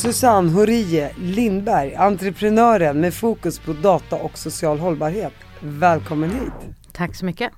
[0.00, 5.32] Susanne Horie Lindberg, entreprenören med fokus på data och social hållbarhet.
[5.60, 6.74] Välkommen hit!
[6.92, 7.52] Tack så mycket!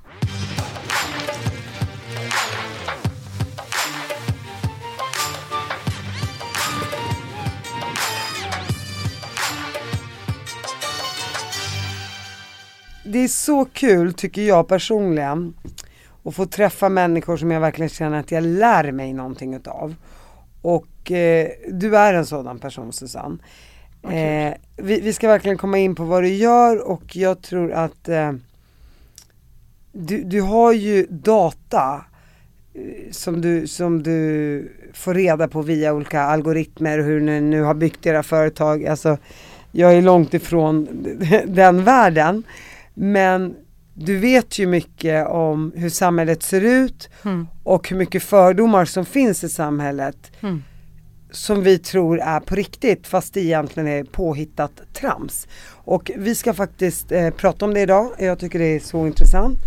[13.05, 15.55] Det är så kul tycker jag personligen
[16.25, 19.95] att få träffa människor som jag verkligen känner att jag lär mig någonting utav.
[20.63, 23.39] Och eh, du är en sådan person Susanne.
[24.03, 28.09] Eh, vi, vi, ska verkligen komma in på vad du gör och jag tror att
[28.09, 28.33] eh,
[29.93, 32.05] du, du har ju data
[32.75, 37.63] eh, som du, som du får reda på via olika algoritmer och hur ni nu
[37.63, 38.87] har byggt era företag.
[38.87, 39.19] Alltså,
[39.73, 40.89] jag är långt ifrån
[41.47, 42.43] den världen.
[42.95, 43.57] Men
[44.05, 47.47] du vet ju mycket om hur samhället ser ut mm.
[47.63, 50.33] och hur mycket fördomar som finns i samhället.
[50.41, 50.63] Mm.
[51.31, 55.47] Som vi tror är på riktigt fast det egentligen är påhittat trams.
[55.85, 58.11] Och vi ska faktiskt eh, prata om det idag.
[58.19, 59.59] Jag tycker det är så intressant.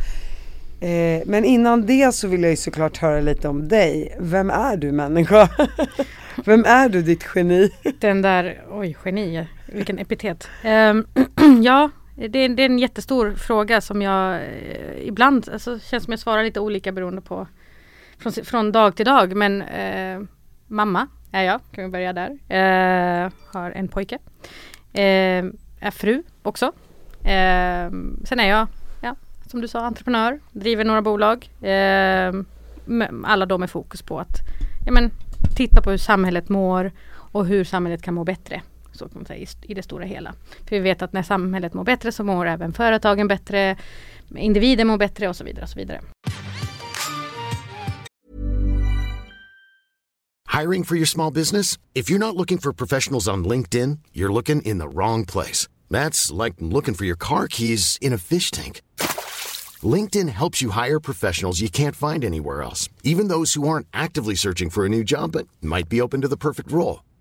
[0.81, 4.17] Eh, men innan det så vill jag ju såklart höra lite om dig.
[4.19, 5.49] Vem är du människa?
[6.45, 7.71] Vem är du ditt geni?
[7.99, 10.47] Den där, oj geni, vilken epitet.
[10.65, 11.07] Um,
[11.63, 16.11] ja, det är, det är, en jättestor fråga som jag eh, ibland, alltså känns som
[16.11, 17.47] jag svarar lite olika beroende på
[18.17, 19.35] från, från dag till dag.
[19.35, 20.21] Men eh,
[20.67, 22.29] mamma är jag, kan vi börja där.
[22.49, 24.17] Eh, har en pojke.
[24.93, 25.45] Eh,
[25.79, 26.65] är fru också.
[27.23, 27.91] Eh,
[28.23, 28.67] sen är jag,
[29.01, 30.39] ja, som du sa, entreprenör.
[30.51, 31.49] Driver några bolag.
[31.61, 32.33] Eh,
[33.23, 34.37] alla de med fokus på att
[34.85, 35.11] ja, men,
[35.55, 38.61] titta på hur samhället mår och hur samhället kan må bättre
[38.95, 40.33] så kan man säga, i, det stora hela.
[40.65, 43.77] För vi vet att när samhället mår bättre så mår även företagen bättre,
[44.35, 45.63] individer mår bättre och så vidare.
[45.63, 46.01] Och så vidare.
[50.61, 51.77] Hiring for your small business?
[51.93, 55.67] If you're not looking for professionals on LinkedIn, you're looking in the wrong place.
[55.91, 58.81] That's like looking for your car keys in a fish tank.
[59.83, 64.35] LinkedIn helps you hire professionals you can't find anywhere else, even those who aren't actively
[64.35, 67.03] searching for a new job but might be open to the perfect role.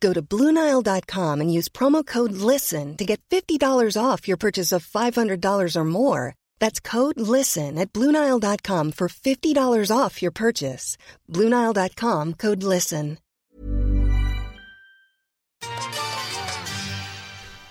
[0.00, 4.86] Go to Bluenile.com and use promo code LISTEN to get $50 off your purchase of
[4.86, 6.34] $500 or more.
[6.58, 10.96] That's code LISTEN at Bluenile.com for $50 off your purchase.
[11.28, 13.16] Bluenile.com code LISTEN.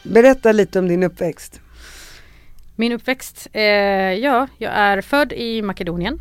[0.03, 1.61] Berätta lite om din uppväxt.
[2.75, 3.47] Min uppväxt?
[3.53, 3.63] Eh,
[4.13, 6.19] ja, jag är född i Makedonien.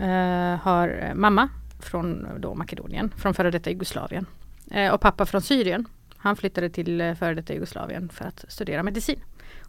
[0.00, 1.48] Eh, har mamma
[1.80, 4.26] från då Makedonien, från före detta Jugoslavien.
[4.70, 5.86] Eh, och pappa från Syrien.
[6.16, 9.20] Han flyttade till eh, före detta Jugoslavien för att studera medicin.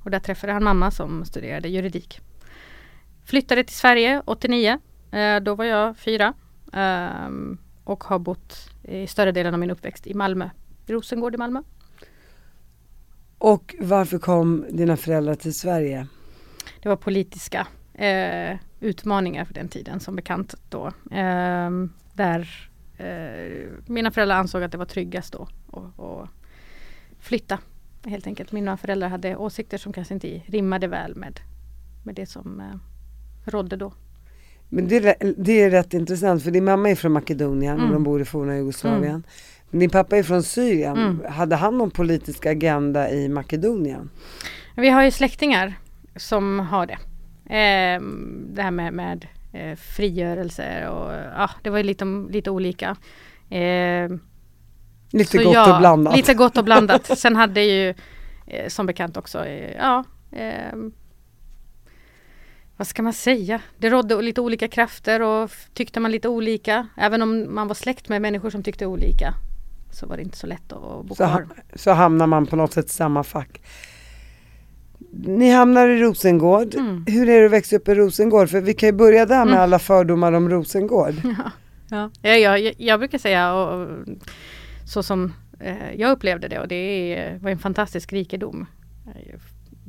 [0.04, 2.20] Och där träffade han mamma som studerade juridik.
[3.26, 4.80] Flyttade till Sverige 89.
[5.12, 6.34] Eh, då var jag fyra.
[6.74, 10.50] Ehm, och har bott i större delen av min uppväxt i Malmö.
[10.88, 11.62] Rosengård i Malmö.
[13.38, 16.08] Och varför kom dina föräldrar till Sverige?
[16.82, 20.88] Det var politiska eh, utmaningar för den tiden som bekant då.
[21.12, 21.70] Eh,
[22.14, 25.48] där eh, mina föräldrar ansåg att det var tryggast då
[26.04, 26.30] att
[27.20, 27.60] flytta.
[28.06, 28.52] Helt enkelt.
[28.52, 31.40] Mina föräldrar hade åsikter som kanske inte rimmade väl med,
[32.04, 32.78] med det som eh,
[33.52, 33.94] rådde då.
[34.70, 37.86] Men det är, det är rätt intressant för din mamma är från Makedonien mm.
[37.86, 39.10] och de bor i forna Jugoslavien.
[39.12, 39.24] Mm.
[39.70, 40.98] Men din pappa är från Syrien.
[40.98, 41.22] Mm.
[41.32, 44.10] Hade han någon politisk agenda i Makedonien?
[44.76, 45.74] Vi har ju släktingar
[46.16, 46.98] som har det.
[47.46, 48.02] Eh,
[48.54, 52.96] det här med, med eh, frigörelse och ja, det var ju lite, lite olika.
[53.50, 54.10] Eh,
[55.12, 56.16] lite gott ja, och blandat.
[56.16, 57.06] Lite gott och blandat.
[57.20, 57.94] Sen hade ju
[58.48, 60.92] eh, som bekant också, eh, ja ehm,
[62.78, 63.62] vad ska man säga?
[63.78, 66.88] Det rådde lite olika krafter och tyckte man lite olika.
[66.98, 69.34] Även om man var släkt med människor som tyckte olika
[69.92, 71.48] så var det inte så lätt att bo kvar.
[71.74, 73.62] Så, så hamnar man på något sätt i samma fack.
[75.12, 76.76] Ni hamnar i Rosengård.
[76.76, 77.06] Mm.
[77.08, 78.50] Hur är det att växa upp i Rosengård?
[78.50, 79.64] För vi kan ju börja där med mm.
[79.64, 81.14] alla fördomar om Rosengård.
[81.90, 82.38] Ja, ja.
[82.38, 83.90] Jag, jag, brukar säga och,
[84.88, 88.66] så som eh, jag upplevde det och det är, var en fantastisk rikedom.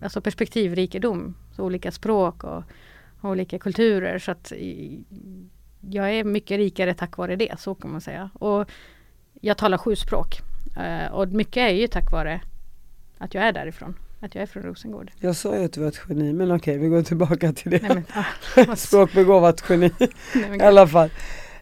[0.02, 2.62] Alltså perspektivrikedom, så olika språk och,
[3.20, 4.18] och olika kulturer.
[4.18, 4.52] Så att
[5.80, 8.30] jag är mycket rikare tack vare det, så kan man säga.
[8.34, 8.70] Och
[9.40, 10.40] jag talar sju språk.
[10.76, 12.40] Eh, och mycket är ju tack vare
[13.18, 13.94] att jag är därifrån.
[14.20, 15.10] Att jag är från Rosengård.
[15.20, 17.82] Jag sa ju att du var ett geni men okej vi går tillbaka till det.
[17.82, 21.10] Nej, men, ah, Språkbegåvat geni nej, men, i alla fall.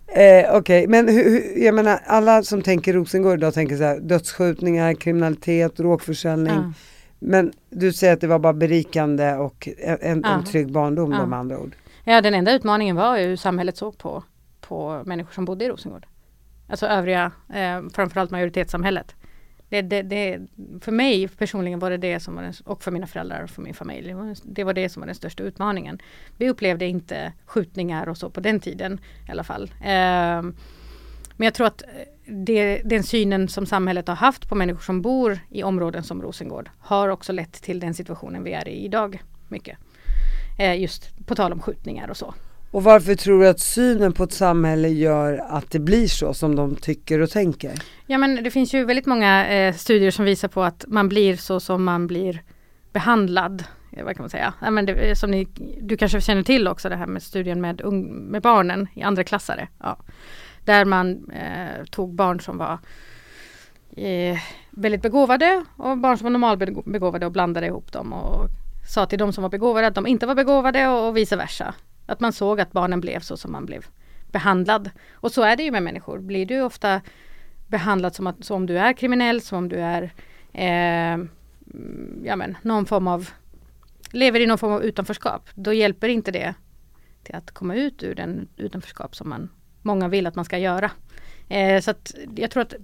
[0.06, 4.00] Eh, Okej, men hur, hur, jag menar alla som tänker Rosengård idag tänker så här
[4.00, 6.54] dödsskjutningar, kriminalitet, drogförsäljning.
[6.54, 6.72] ja.
[7.18, 11.38] Men du säger att det var bara berikande och en, en, trygg barndom då med
[11.38, 11.76] andra ord.
[12.04, 14.22] Ja, den enda utmaningen var ju hur samhället såg på,
[14.60, 16.06] på människor som bodde i Rosengård.
[16.68, 19.14] Alltså övriga, eh, framförallt majoritetssamhället.
[19.74, 20.40] Det, det, det,
[20.80, 23.62] för mig personligen var det det som var den, och för mina föräldrar och för
[23.62, 24.14] min familj.
[24.42, 25.98] Det var, det som var den största utmaningen.
[26.36, 29.62] Vi upplevde inte skjutningar och så på den tiden i alla fall.
[29.80, 30.42] Eh,
[31.36, 31.88] men jag tror att eh,
[32.26, 36.70] det, den synen som samhället har haft på människor som bor i områden som Rosengård
[36.78, 39.22] har också lett till den situationen vi är i idag.
[39.48, 39.78] Mycket.
[40.58, 42.34] Eh, just på tal om skjutningar och så.
[42.74, 46.56] Och varför tror du att synen på ett samhälle gör att det blir så som
[46.56, 47.72] de tycker och tänker?
[48.06, 51.36] Ja men det finns ju väldigt många eh, studier som visar på att man blir
[51.36, 52.42] så som man blir
[52.92, 53.64] behandlad.
[53.92, 54.54] Eh, vad kan man säga?
[54.60, 55.44] Ja, men det, eh, som ni,
[55.80, 59.24] du kanske känner till också det här med studien med, ung, med barnen i andra
[59.24, 59.68] klassare.
[59.80, 59.98] Ja.
[60.64, 62.78] Där man eh, tog barn som var
[63.96, 64.38] eh,
[64.70, 68.46] väldigt begåvade och barn som var normalbegåvade och blandade ihop dem och
[68.94, 71.74] sa till de som var begåvade att de inte var begåvade och, och vice versa.
[72.06, 73.86] Att man såg att barnen blev så som man blev
[74.32, 74.90] behandlad.
[75.12, 76.18] Och så är det ju med människor.
[76.18, 77.00] Blir du ofta
[77.66, 80.02] behandlad som, att, som om du är kriminell, som om du är
[80.52, 83.30] eh, mm, ja, men, någon form av
[84.10, 85.48] lever i någon form av utanförskap.
[85.54, 86.54] Då hjälper inte det
[87.22, 89.48] till att komma ut ur den utanförskap som man,
[89.82, 90.90] många vill att man ska göra.
[91.48, 92.74] Eh, så att jag tror att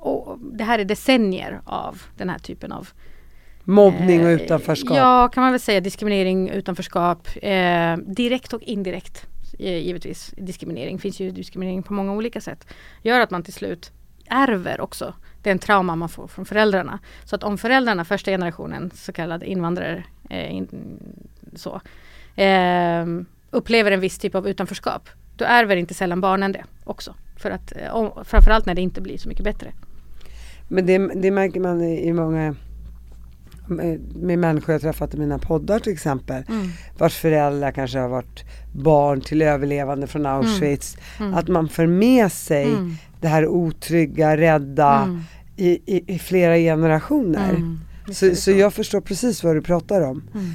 [0.00, 2.88] och det här är decennier av den här typen av
[3.70, 4.96] Mobbning och Eh, utanförskap.
[4.96, 5.80] Ja, kan man väl säga.
[5.80, 7.28] Diskriminering, utanförskap.
[7.42, 9.26] Eh, direkt och indirekt.
[9.58, 10.34] Eh, givetvis.
[10.36, 10.98] Diskriminering.
[10.98, 12.66] finns ju diskriminering på många olika sätt.
[13.02, 13.92] Gör att man till slut
[14.28, 16.98] ärver också den trauma man får från föräldrarna.
[17.24, 20.68] Så att om föräldrarna, första generationen så kallade invandrare, eh, in,
[21.54, 21.80] så,
[22.42, 23.06] eh,
[23.50, 25.08] upplever en viss typ av utanförskap.
[25.36, 27.14] Då ärver inte sällan barnen det också.
[27.36, 29.72] För att, eh, om, framförallt när det inte blir så mycket bättre.
[30.68, 32.54] Men det, det märker man i många
[33.68, 36.42] med, människor jag träffat i mina poddar till exempel.
[36.98, 38.44] Vars föräldrar kanske har varit
[38.74, 40.96] barn till överlevande från Auschwitz.
[41.34, 42.94] Att man för med sig Mm.
[43.20, 45.20] det här otrygga, rädda Mm.
[45.56, 47.50] i, i, i flera generationer.
[47.50, 47.78] Mm.
[48.12, 50.22] Så, så jag förstår precis vad du pratar om.
[50.34, 50.46] Mm.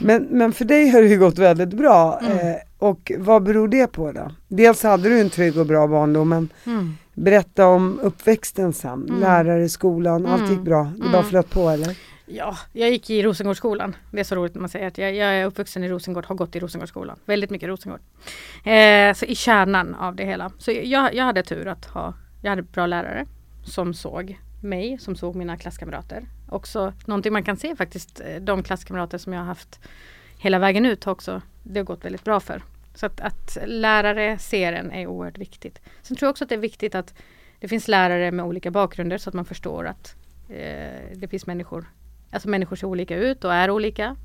[0.00, 2.20] Men, men för dig har det ju gått väldigt bra.
[2.22, 2.38] Mm.
[2.38, 4.30] Eh, och vad beror det på då?
[4.48, 6.94] Dels hade du en trygg och bra barndom men Mm.
[7.14, 9.06] berätta om uppväxten sen.
[9.08, 9.20] Mm.
[9.20, 10.52] Lärare i skolan, allt Mm.
[10.52, 10.92] gick bra.
[10.96, 11.24] Det bara Mm.
[11.24, 11.96] flöt på eller?
[12.30, 13.96] Ja, jag gick i Rosengårdsskolan.
[14.10, 16.34] Det är så roligt när man säger att jag, jag är uppvuxen i Rosengård, har
[16.34, 17.18] gått i Rosengårdsskolan.
[17.24, 18.00] Väldigt mycket Rosengård.
[18.64, 20.52] Eh, så i kärnan av det hela.
[20.58, 23.26] Så jag, jag hade tur att ha, jag hade bra lärare
[23.64, 26.26] som såg mig, som såg mina klasskamrater.
[26.48, 29.80] Också någonting man kan se faktiskt, eh, de klasskamrater som jag har haft
[30.38, 32.62] hela vägen ut har också, det har gått väldigt bra för.
[32.94, 35.80] Så att, att lärare ser en är oerhört viktigt.
[36.02, 37.14] Sen tror jag också att det är viktigt att
[37.60, 40.14] det finns lärare med olika bakgrunder så att man förstår att
[40.48, 41.86] eh, det finns människor
[42.30, 44.16] Alltså människor ser olika ut och är olika.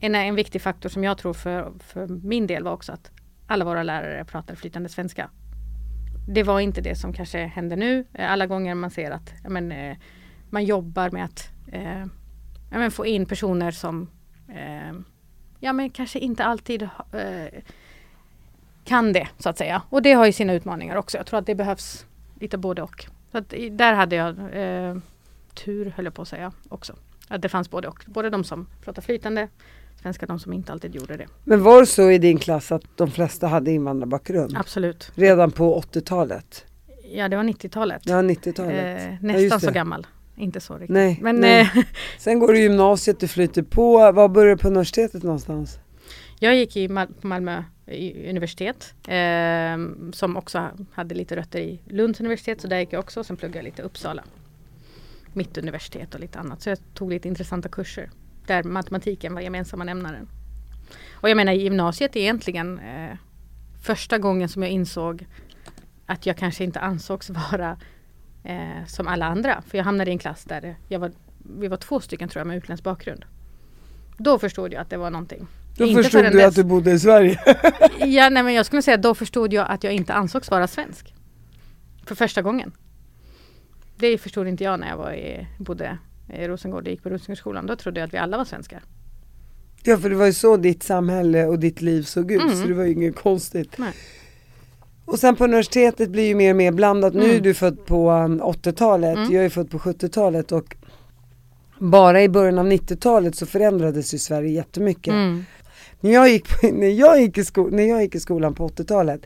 [0.00, 3.10] En, en viktig faktor som jag tror för, för min del var också att
[3.46, 5.30] alla våra lärare pratar flytande svenska.
[6.28, 8.04] Det var inte det som kanske händer nu.
[8.12, 9.96] Eh, alla gånger man ser att men, eh,
[10.50, 12.04] man jobbar med att eh,
[12.70, 14.10] men få in personer som
[14.48, 14.92] eh,
[15.60, 17.60] ja, men kanske inte alltid eh,
[18.84, 19.82] kan det så att säga.
[19.90, 21.16] Och det har ju sina utmaningar också.
[21.16, 22.06] Jag tror att det behövs
[22.40, 23.06] lite både och.
[23.32, 24.96] Så att, där hade jag eh,
[25.54, 26.96] tur höll jag på att säga också.
[27.28, 28.04] Att det fanns både och.
[28.06, 29.48] Både de som pratar flytande
[30.02, 31.26] svenska, de som inte alltid gjorde det.
[31.44, 34.56] Men var det så i din klass att de flesta hade invandrarbakgrund?
[34.56, 35.12] Absolut.
[35.14, 36.64] Redan på 80-talet?
[37.12, 38.02] Ja, det var 90-talet.
[38.04, 39.00] Ja, 90-talet.
[39.00, 40.06] Eh, Ja, nästan just så gammal.
[40.36, 40.90] Inte så riktigt.
[40.90, 41.60] Nej, Men nej.
[41.60, 41.84] eh,
[42.18, 44.12] Sen går du gymnasiet, du flyter på.
[44.12, 45.78] Var började du på universitetet någonstans?
[46.38, 47.62] jag gick i Mal- på Malmö
[48.30, 48.94] universitet.
[49.08, 52.60] Eh, som också hade lite rötter i Lunds universitet.
[52.60, 53.24] Så där gick jag också.
[53.24, 54.22] Sen pluggade jag lite i Uppsala.
[55.36, 56.62] Mitt universitet och lite annat.
[56.62, 58.10] Så jag tog lite intressanta kurser.
[58.46, 60.28] Där matematiken var gemensamma nämnaren.
[61.12, 63.16] Och jag menar gymnasiet egentligen eh,
[63.82, 65.26] första gången som jag insåg
[66.06, 67.78] att jag kanske inte ansågs vara
[68.44, 69.62] eh, som alla andra.
[69.66, 71.12] För jag hamnade i en klass där jag var,
[71.58, 73.24] vi var två stycken tror jag med utländsk bakgrund.
[74.18, 75.46] Då förstod jag att det var någonting.
[75.76, 76.48] Då Inte förstod du dess.
[76.48, 77.40] att du bodde i Sverige.
[77.98, 81.14] Ja, nej, men jag skulle säga då förstod jag att jag inte ansågs vara svensk.
[82.04, 82.72] För första gången.
[83.98, 85.98] Det förstod inte jag när jag var i, bodde
[86.34, 87.66] i Rosengård och gick på Rosengårdsskolan.
[87.66, 88.82] Då trodde jag att vi alla var svenskar.
[89.82, 92.42] ja, för det var ju så ditt samhälle och ditt liv såg ut.
[92.42, 92.56] Mm.
[92.62, 93.78] Så det var ju inget konstigt.
[93.78, 93.92] Nej.
[95.04, 97.14] Och sen på universitetet blir ju mer och mer blandat.
[97.14, 97.42] Nu är Mm.
[97.42, 99.32] du född på um, 80-talet, Mm.
[99.32, 100.76] jag är född på 70-talet och
[101.78, 105.12] bara i början av 90-talet så förändrades ju Sverige jättemycket.
[105.12, 105.44] Mm.
[106.00, 108.68] När, jag gick på, när, jag gick i sko, när jag gick i skolan på
[108.68, 109.20] 80-talet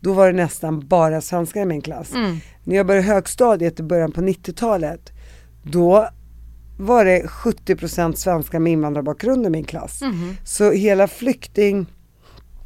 [0.00, 2.12] då var det nästan bara svenskar i min klass.
[2.14, 2.36] Mm.
[2.64, 5.12] När jag började högstadiet i början på 90-talet
[5.62, 6.08] då
[6.78, 10.00] var det 70% svenskar med invandrarbakgrund i min klass.
[10.02, 10.36] Mhm.
[10.44, 11.86] Så hela flykting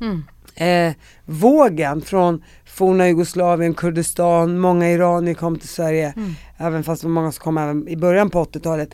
[0.00, 0.22] Mm.
[0.54, 6.32] eh, vågen från forna Jugoslavien, Kurdistan, många iranier kom till Sverige, Mm.
[6.58, 8.88] även fast det var många som kom även i början på 80-talet.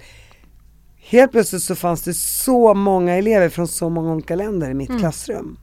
[0.96, 4.88] Helt plötsligt så fanns det så många elever från så många olika länder i mitt
[4.88, 5.00] Mm.
[5.00, 5.58] klassrum.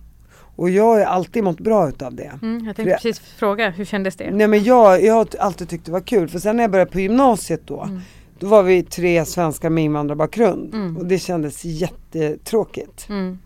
[0.55, 2.31] Och jag har alltid mått bra utav det.
[2.41, 2.65] Mm.
[2.65, 4.31] Jag tänkte jag- precis fråga, hur kändes det?
[4.31, 6.91] Nej men jag, jag har alltid tyckt det var kul, för sen när jag började
[6.91, 8.01] på gymnasiet då, Mm.
[8.39, 10.97] då var vi tre svenskar med invandrarbakgrund Mm.
[10.97, 13.09] och det kändes jättetråkigt.
[13.09, 13.39] Mm.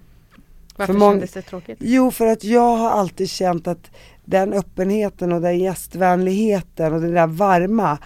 [0.75, 1.77] Varför många- kändes det tråkigt?
[1.81, 3.91] Jo, för att jag har alltid känt att
[4.25, 7.97] den öppenheten och den gästvänligheten och det där varma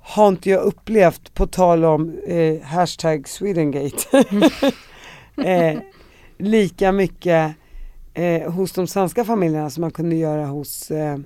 [0.00, 4.24] har inte jag upplevt på tal om eh, hashtag Swedengate.
[5.44, 5.78] eh,
[6.38, 7.54] lika mycket
[8.16, 11.16] eh, hos de svenska familjerna som man kunde göra hos eh,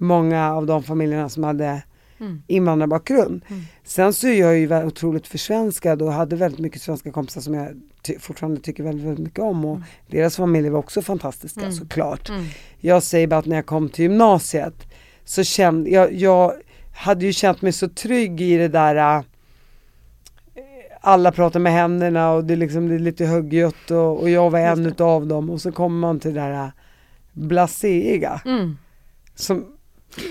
[0.00, 1.82] många av de familjerna som hade
[2.20, 2.42] Mm.
[2.46, 3.42] invandrarbakgrund.
[3.48, 3.62] Mm.
[3.84, 7.68] Sen så är jag ju otroligt försvenskad och hade väldigt mycket svenska kompisar som jag
[8.02, 9.84] ty- fortfarande tycker väldigt, väldigt mycket om och Mm.
[10.06, 11.72] deras familjer var också fantastiska Mm.
[11.72, 12.28] såklart.
[12.28, 12.44] Mm.
[12.80, 14.74] Jag säger bara att när jag kom till gymnasiet
[15.24, 16.52] så kände jag, jag
[16.96, 19.22] hade ju känt mig så trygg i det där äh,
[21.00, 24.50] alla pratar med händerna och det är liksom det är lite högljutt och, och jag
[24.50, 25.50] var en utav dem.
[25.50, 26.68] Och så kommer man till det där äh,
[27.32, 28.40] blaséiga.
[28.44, 28.78] Mm.
[29.34, 29.66] som,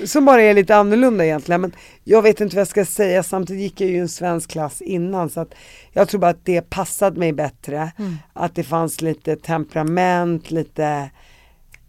[0.06, 1.62] som bara är lite annorlunda egentligen.
[1.62, 1.72] Men
[2.04, 3.24] jag vet inte vad jag ska säga.
[3.24, 5.30] Samtidigt gick jag ju en svensk klass innan.
[5.30, 5.54] Så att
[5.92, 7.92] jag tror bara att det passade mig bättre.
[7.98, 8.16] Mm.
[8.34, 11.10] att det fanns lite temperament, lite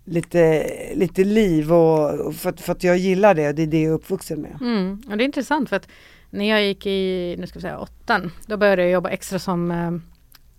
[0.05, 1.73] lite, lite liv.
[1.73, 3.49] Och, och för, för att jag gillar det.
[3.49, 4.59] Och det är det jag är uppvuxen med.
[4.61, 5.03] Mm.
[5.11, 5.69] Och det är intressant.
[5.69, 5.89] För att
[6.31, 9.71] när jag gick i, nu ska vi säga åttan, då började jag jobba extra som
[9.71, 9.93] eh,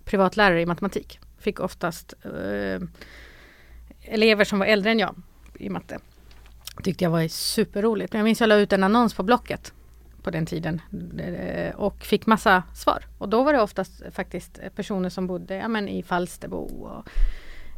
[0.05, 1.19] privatlärare i matematik.
[1.39, 2.81] Fick oftast eh,
[4.01, 5.15] elever som var äldre än jag
[5.59, 5.99] i matte.
[6.83, 8.13] Tyckte jag var superroligt.
[8.13, 9.73] Men jag minns jag la ut en annons på Blocket
[10.23, 10.81] på den tiden
[11.19, 13.03] eh, och fick massa svar.
[13.17, 17.09] Och då var det oftast faktiskt personer som bodde ja, men i Falsterbo och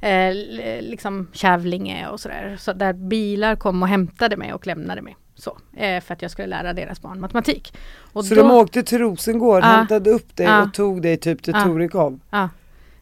[0.04, 0.34] eh,
[0.82, 2.58] liksom Kävlinge och sådär.
[2.60, 5.16] Så där bilar kom och hämtade mig och lämnade mig.
[5.42, 7.74] Så, eh, för att jag skulle lära deras barn matematik.
[8.14, 9.68] Och så då, de åkte till Rosengård, Ja.
[9.68, 10.64] hämtade upp dig Ja.
[10.64, 11.64] och tog dig typ till Ja.
[11.64, 12.20] Torekov.
[12.30, 12.50] Ja.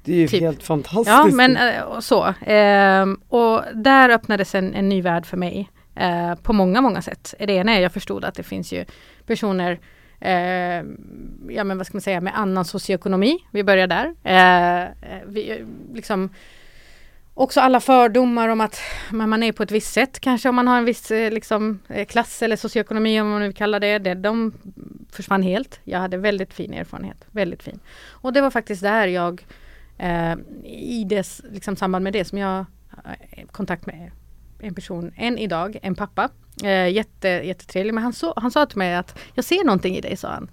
[0.04, 0.42] Det är ju Typ.
[0.42, 1.08] helt fantastiskt.
[1.10, 2.34] Ja men eh, och så.
[2.46, 5.70] Ehm, och där öppnades en, en ny värld för mig.
[5.96, 7.34] eh, på många, många sätt.
[7.40, 8.86] Det ena är jag förstod att det finns ju
[9.26, 9.80] personer
[10.20, 10.32] eh,
[11.50, 13.38] ja men vad ska man säga med annan socioekonomi.
[13.52, 14.14] Vi börjar där.
[14.24, 14.88] Eh, eh,
[15.28, 16.30] vi, eh, liksom,
[17.40, 18.80] också alla fördomar om att
[19.12, 22.06] man är på ett visst sätt kanske om man har en viss eh, liksom, eh,
[22.06, 24.14] klass eller socioekonomi om man nu vill kalla det, det.
[24.14, 24.54] De
[25.12, 25.80] försvann helt.
[25.84, 27.26] Jag hade väldigt fin erfarenhet.
[27.32, 27.80] Väldigt fin.
[28.08, 29.46] Och det var faktiskt där jag
[29.98, 30.34] eh,
[30.66, 33.18] i det liksom, samband med det som jag har
[33.52, 34.12] kontakt med
[34.60, 36.30] en person än idag, en pappa.
[36.64, 40.02] Eh, jätte, jättetrevlig men han, så, han sa till mig att jag ser någonting i
[40.02, 40.50] dig sa han.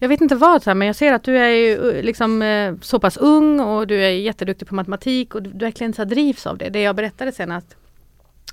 [0.00, 3.00] Jag vet inte vad men jag ser att du är ju, eh, liksom eh, så
[3.00, 6.68] pass ung och du är jätteduktig på matematik och du, verkligen så drivs av det.
[6.68, 7.76] Det jag berättade sen att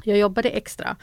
[0.04, 0.96] jag jobbade extra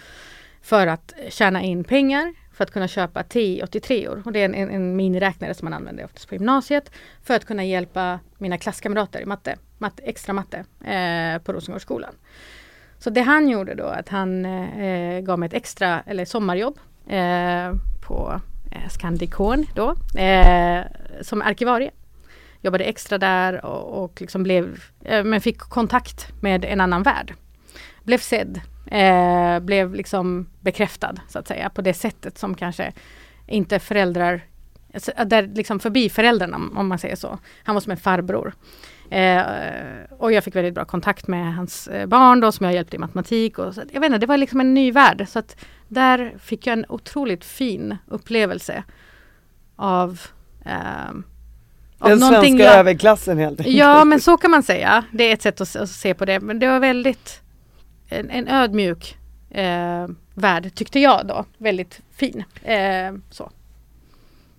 [0.62, 4.26] för att tjäna in pengar för att kunna köpa T83or.
[4.26, 6.90] Och det är en, en, en miniräknare som man använder oftast på gymnasiet.
[7.22, 12.14] För att kunna hjälpa mina klasskamrater i matte, matte extra matte eh, på Rosengårdsskolan.
[12.98, 16.78] Så det han gjorde då att han eh, eh gav mig ett extra eller sommarjobb
[17.08, 17.72] eh,
[18.06, 18.40] på
[18.72, 20.84] Eh, Scandicon då eh,
[21.20, 21.90] som arkivarie.
[22.60, 27.34] Jobbade extra där och, och liksom blev, eh, men fick kontakt med en annan värld.
[28.02, 32.92] Blev sedd, eh, blev liksom bekräftad så att säga på det sättet som kanske
[33.46, 34.40] inte föräldrar,
[34.94, 37.38] alltså, där liksom förbi föräldrarna om man säger så.
[37.64, 38.54] Han var som en farbror.
[39.12, 39.42] Eh,
[40.18, 42.98] och jag fick väldigt bra kontakt med hans eh, barn då som jag hjälpte i
[42.98, 43.58] matematik.
[43.58, 45.26] Och så, jag vet inte, det var liksom en ny värld.
[45.28, 45.56] Så att
[45.88, 48.84] där fick jag en otroligt fin upplevelse
[49.76, 50.20] av
[50.64, 51.12] eh,
[51.98, 53.76] Den svenska jag- överklassen helt enkelt.
[53.76, 55.04] Ja men så kan man säga.
[55.12, 56.40] Det är ett sätt att, att se på det.
[56.40, 57.40] Men det var väldigt
[58.08, 59.16] en, en ödmjuk
[59.50, 61.44] eh, värld tyckte jag då.
[61.58, 62.44] Väldigt fin.
[62.62, 63.50] Eh, så.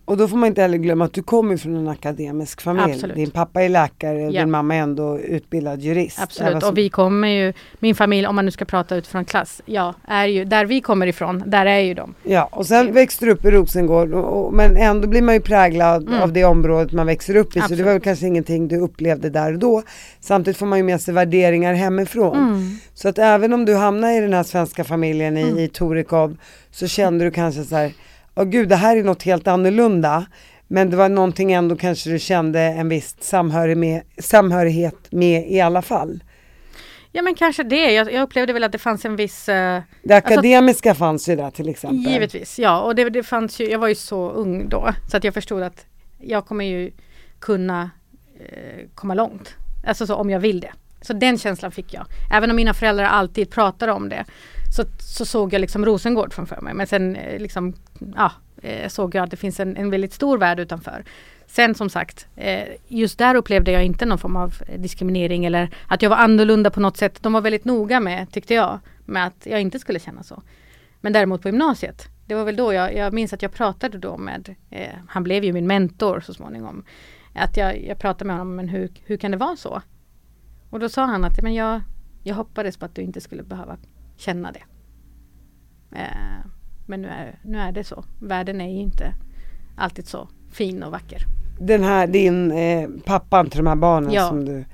[0.06, 2.94] Och då får man inte heller glömma att du kommer från en akademisk familj.
[2.94, 3.16] Absolut.
[3.16, 4.42] Din pappa är läkare Ja.
[4.42, 6.20] din mamma är ändå utbildad jurist.
[6.22, 9.94] Absolut, och vi kommer ju, min familj om man nu ska prata utifrån klass, ja,
[10.08, 12.14] är ju, där vi kommer ifrån, där är ju de.
[12.24, 15.42] Ja, och sen växte du upp i Rosengård och, och, men ändå blir man ju
[15.42, 16.22] präglad Mm.
[16.22, 17.52] av det området man växer upp i.
[17.54, 17.86] Så det Absolut.
[17.86, 19.84] var väl kanske ingenting du upplevde där och då.
[20.20, 22.38] Samtidigt får man ju med sig värderingar hemifrån.
[22.38, 22.78] Mm.
[22.94, 25.58] Så att även om du hamnar i den här svenska familjen i, Mm.
[25.60, 26.38] i Torekov
[26.72, 27.92] så kände du kanske så här,
[28.36, 30.26] åh gud det här är något helt annorlunda.
[30.68, 35.62] Men det var någonting ändå kanske du kände en viss samhörighet med, samhörighet med i
[35.62, 36.24] alla fall.
[37.12, 40.14] Ja men kanske det, jag, jag upplevde väl att det fanns en viss eh, Det
[40.14, 42.12] akademiska fanns ju där till exempel.
[42.12, 42.82] Givetvis, ja.
[42.82, 44.90] Och det, det fanns ju, jag var ju så ung då.
[45.12, 45.86] Så att jag förstod att
[46.20, 46.92] jag kommer ju
[47.40, 47.92] kunna
[48.40, 49.56] eh, komma långt.
[49.88, 50.72] Alltså så om jag vill det.
[51.04, 52.06] Så den känslan fick jag.
[52.32, 54.26] Även om mina föräldrar alltid pratade om det.
[54.76, 56.74] Så, så såg jag liksom Rosengård framför mig.
[56.74, 57.74] Men sen eh, liksom,
[58.16, 58.32] ja,
[58.62, 61.04] eh, såg jag att det finns en, en väldigt stor värld utanför.
[61.48, 66.02] Sen som sagt, eh, just där upplevde jag inte någon form av diskriminering eller att
[66.02, 67.24] jag var annorlunda på något sätt.
[67.24, 70.44] De var väldigt noga med, tyckte jag, med att jag inte skulle känna så.
[71.02, 74.18] Men däremot på gymnasiet, det var väl då jag, jag minns att jag pratade då
[74.18, 76.84] med, eh, han blev ju min mentor så småningom.
[77.36, 79.82] Att jag, jag pratade med honom, men hur, hur kan det vara så?
[80.74, 81.82] Och då sa han att men jag,
[82.24, 83.78] jag hoppades på att du inte skulle behöva
[84.18, 84.64] känna det.
[86.00, 86.46] Eh,
[86.86, 88.04] men nu är, nu är det så.
[88.20, 89.14] Världen är ju inte
[89.78, 91.20] alltid så fin och vacker.
[91.60, 94.28] Den här, din eh, pappan till de här barnen Ja.
[94.30, 94.66] som du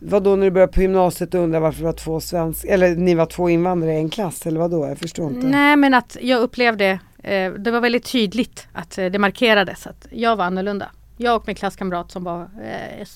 [0.00, 2.96] vad då när du började på gymnasiet och undrade varför det var två svensk eller
[2.96, 4.86] ni var två invandrare i en klass eller vad då?
[4.88, 5.46] Jag förstår inte.
[5.46, 10.06] Nej men att jag upplevde, eh, det var väldigt tydligt att eh, det markerades att
[10.10, 10.90] jag var annorlunda.
[11.16, 13.06] Jag och min klasskamrat som var, eh,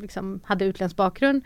[0.00, 1.42] liksom, hade utländsk bakgrund.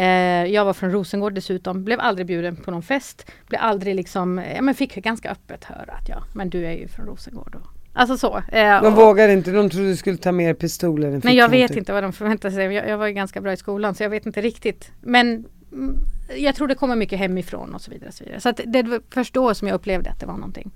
[0.00, 3.30] Eh, jag var från Rosengård dessutom, blev aldrig bjuden på någon fest.
[3.48, 6.88] Blev aldrig liksom, eh, men fick ganska öppet höra att ja, men du är ju
[6.88, 7.54] från Rosengård.
[7.54, 8.36] Och, alltså så.
[8.52, 11.36] Eh, De och- vågade inte, de trodde du skulle ta med pistolen i Nej fickan,
[11.36, 12.64] jag vet inte vad de förväntar sig.
[12.74, 14.90] Jag, jag var ju ganska bra i skolan så jag vet inte riktigt.
[15.00, 15.96] Men mm,
[16.36, 18.08] jag tror det kommer mycket hemifrån och så vidare.
[18.08, 18.40] Och så vidare.
[18.40, 20.70] så det var först då som jag upplevde att det var någonting.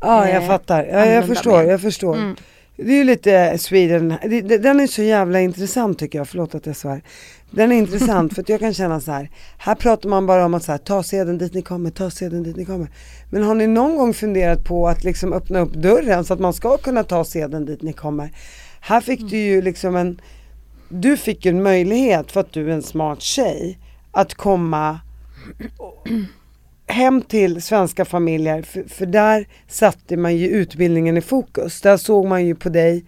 [0.00, 2.16] Ja jag eh, fattar, ja, jag förstår, jag förstår.
[2.16, 2.36] Mm.
[2.76, 4.08] Det är ju lite Sweden,
[4.62, 7.02] den är så jävla intressant tycker jag, förlåt att jag svär.
[7.50, 10.54] Den är intressant för att jag kan känna så här, här pratar man bara om
[10.54, 12.88] att så här, ta sedan dit ni kommer, ta sedan dit ni kommer.
[13.30, 16.52] Men har ni någon gång funderat på att liksom öppna upp dörren så att man
[16.52, 18.30] ska kunna ta sedan dit ni kommer?
[18.80, 20.20] Här fick du ju liksom en,
[20.88, 23.78] du fick ju en möjlighet för att du är en smart tjej
[24.12, 25.00] att komma
[26.86, 31.80] hem till svenska familjer, för, för där satte man ju utbildningen i fokus.
[31.80, 33.04] Där såg man ju på dig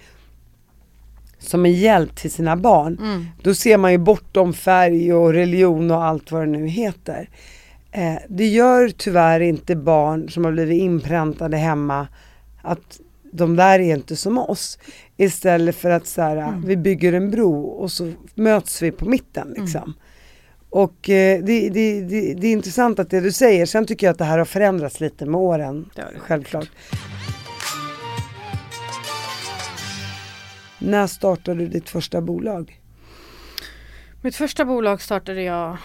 [1.38, 2.98] som en hjälp till sina barn.
[3.00, 3.26] Mm.
[3.42, 7.28] Då ser man ju bortom färg och religion och allt vad det nu heter.
[7.92, 12.08] Eh, det gör tyvärr inte barn som har blivit inpräntade hemma
[12.62, 13.00] att
[13.32, 14.78] de där är inte som oss.
[15.16, 19.54] Istället för att så här, vi bygger en bro och så möts vi på mitten
[19.56, 19.94] liksom.
[20.76, 24.12] Och eh, det, det, det, det är intressant att det du säger, sen tycker jag
[24.12, 25.90] att det här har förändrats lite med åren.
[25.94, 26.08] Det.
[26.18, 26.70] Självklart.
[30.78, 32.80] När startade du ditt första bolag?
[34.22, 35.76] Mitt första bolag startade jag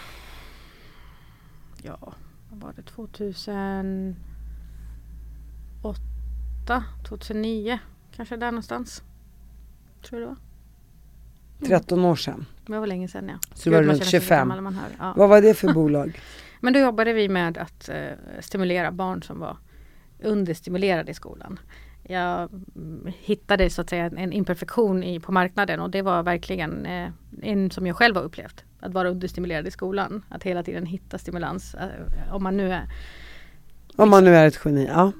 [1.82, 2.14] Ja,
[2.50, 2.82] vad var det?
[2.82, 4.16] 2008?
[7.08, 7.78] 2009?
[8.16, 9.02] Kanske där någonstans.
[10.02, 10.51] Tror jag det var.
[11.66, 12.46] 13 år sedan.
[12.66, 13.34] Det var länge sedan ja.
[13.54, 14.38] Så var Gud, man runt känner sig så 25.
[14.38, 14.90] gammal när Man hör.
[14.98, 15.14] Ja.
[15.16, 16.20] Vad var det för bolag?
[16.60, 17.96] Men då jobbade vi med att eh,
[18.40, 19.56] stimulera barn som var
[20.22, 21.58] understimulerade i skolan.
[22.02, 26.86] Jag mm, hittade så att säga en imperfektion i, på marknaden och det var verkligen
[26.86, 27.08] eh,
[27.42, 28.64] en som jag själv har upplevt.
[28.80, 30.24] Att vara understimulerad i skolan.
[30.28, 31.74] Att hela tiden hitta stimulans.
[31.74, 32.88] Eh, om man nu är
[33.96, 35.12] Om man nu är ett geni, ja.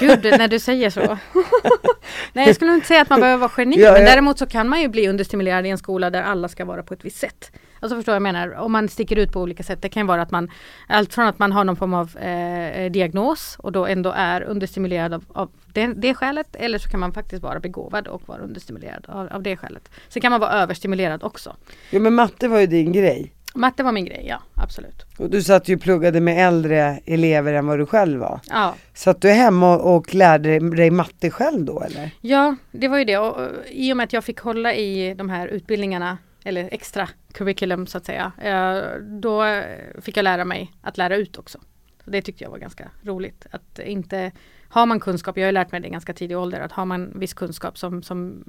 [0.00, 1.00] Gud, när du säger så.
[2.32, 3.80] Nej, jag skulle inte säga att man behöver vara geni.
[3.80, 4.08] Ja, men ja.
[4.08, 6.94] däremot så kan man ju bli understimulerad i en skola där alla ska vara på
[6.94, 7.50] ett visst sätt.
[7.80, 8.54] Alltså förstår jag menar?
[8.54, 9.82] Om man sticker ut på olika sätt.
[9.82, 10.50] Det kan ju vara att man,
[10.88, 15.14] allt från att man har någon form av eh, diagnos och då ändå är understimulerad
[15.14, 16.56] av, av det, det skälet.
[16.56, 19.90] Eller så kan man faktiskt vara begåvad och vara understimulerad av, av det skälet.
[20.08, 21.56] Sen kan man vara överstimulerad också.
[21.90, 23.32] Jo men matte var ju din grej.
[23.56, 25.06] Matte var min grej, ja absolut.
[25.18, 28.40] Och du satt ju och pluggade med äldre elever än vad du själv var.
[28.48, 32.10] Ja, Satt du hemma och, och lärde dig matte själv då eller?
[32.20, 33.18] Ja, det var ju det.
[33.18, 37.08] Och, och, I och med att jag fick hålla i de här utbildningarna, eller extra
[37.32, 39.64] curriculum så att säga, eh, då eh,
[40.00, 41.58] fick jag lära mig att lära ut också.
[42.04, 43.46] Så det tyckte jag var ganska roligt.
[43.50, 44.32] Att inte,
[44.68, 46.84] har man kunskap, jag har ju lärt mig det i ganska tidig ålder, att har
[46.84, 48.44] man viss kunskap som, som,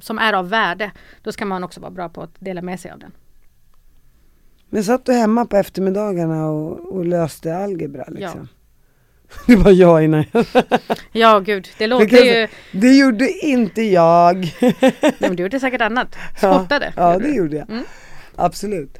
[0.00, 2.90] som är av värde, då ska man också vara bra på att dela med sig
[2.90, 3.12] av den.
[4.74, 8.48] Men satt du hemma på eftermiddagarna och, och löste algebra liksom?
[9.46, 10.24] Det var jag innan.
[11.12, 12.48] Ja gud, det låter kan ju...
[12.72, 14.36] Det gjorde inte jag.
[14.60, 16.16] Nej, men du gjorde säkert annat.
[16.36, 16.92] Spottade.
[16.96, 17.70] Ja, gjorde det gjorde jag.
[17.70, 17.84] Mm.
[18.36, 18.98] Absolut.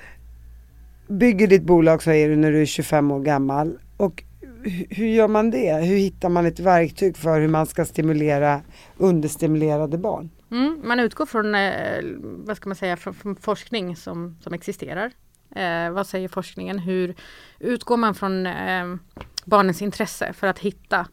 [1.08, 3.78] Bygger ditt bolag säger du när du är 25 år gammal.
[3.96, 4.22] Och
[4.64, 5.74] hu- hur gör man det?
[5.74, 8.60] Hur hittar man ett verktyg för hur man ska stimulera
[8.96, 10.30] understimulerade barn?
[10.50, 11.70] Mm, man utgår från, eh,
[12.22, 15.10] vad ska man säga, från, från forskning som, som existerar.
[15.56, 16.78] Eh, vad säger forskningen?
[16.78, 17.14] Hur
[17.58, 18.94] utgår man från eh,
[19.44, 21.06] barnens intresse för att hitta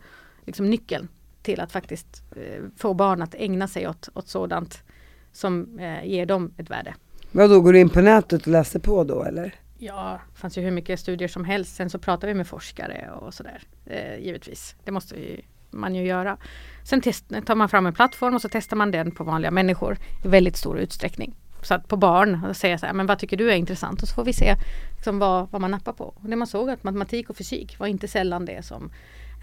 [0.46, 1.08] liksom, nyckeln
[1.42, 4.84] till att faktiskt eh, få barn att ägna sig åt, åt sådant
[5.32, 6.96] som eh, ger dem ett värde.
[7.32, 9.56] Vadå, går du in på nätet och läser på då eller?
[9.78, 11.76] Ja, det fanns ju hur mycket studier som helst.
[11.76, 13.62] Sen så pratar vi med forskare och sådär.
[13.86, 14.76] Eh, givetvis.
[14.84, 16.38] Det måste ju, man ju göra.
[16.84, 19.98] Sen test, tar man fram en plattform och så testar man den på vanliga människor
[20.26, 21.36] i väldigt stor utsträckning.
[21.62, 24.02] Så att på barn och säga så här, men vad tycker du är intressant?
[24.02, 24.56] Och så får vi se
[24.96, 26.04] liksom, vad, vad man nappar på.
[26.04, 28.92] Och det man såg att matematik och fysik var inte sällan det som,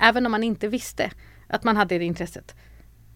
[0.00, 1.10] även om man inte visste
[1.48, 2.54] att man hade det intresset,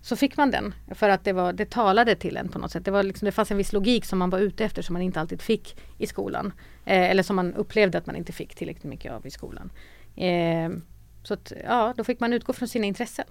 [0.03, 2.85] så fick man den för att det, var, det talade till en på något sätt.
[2.85, 5.03] Det, var liksom, det fanns en viss logik som man var ute efter som man
[5.03, 6.53] inte alltid fick i skolan.
[6.85, 9.71] Eh, eller som man upplevde att man inte fick tillräckligt mycket av i skolan.
[10.17, 10.71] Eh,
[11.23, 13.27] så att, ja, då fick man utgå från sina intressen.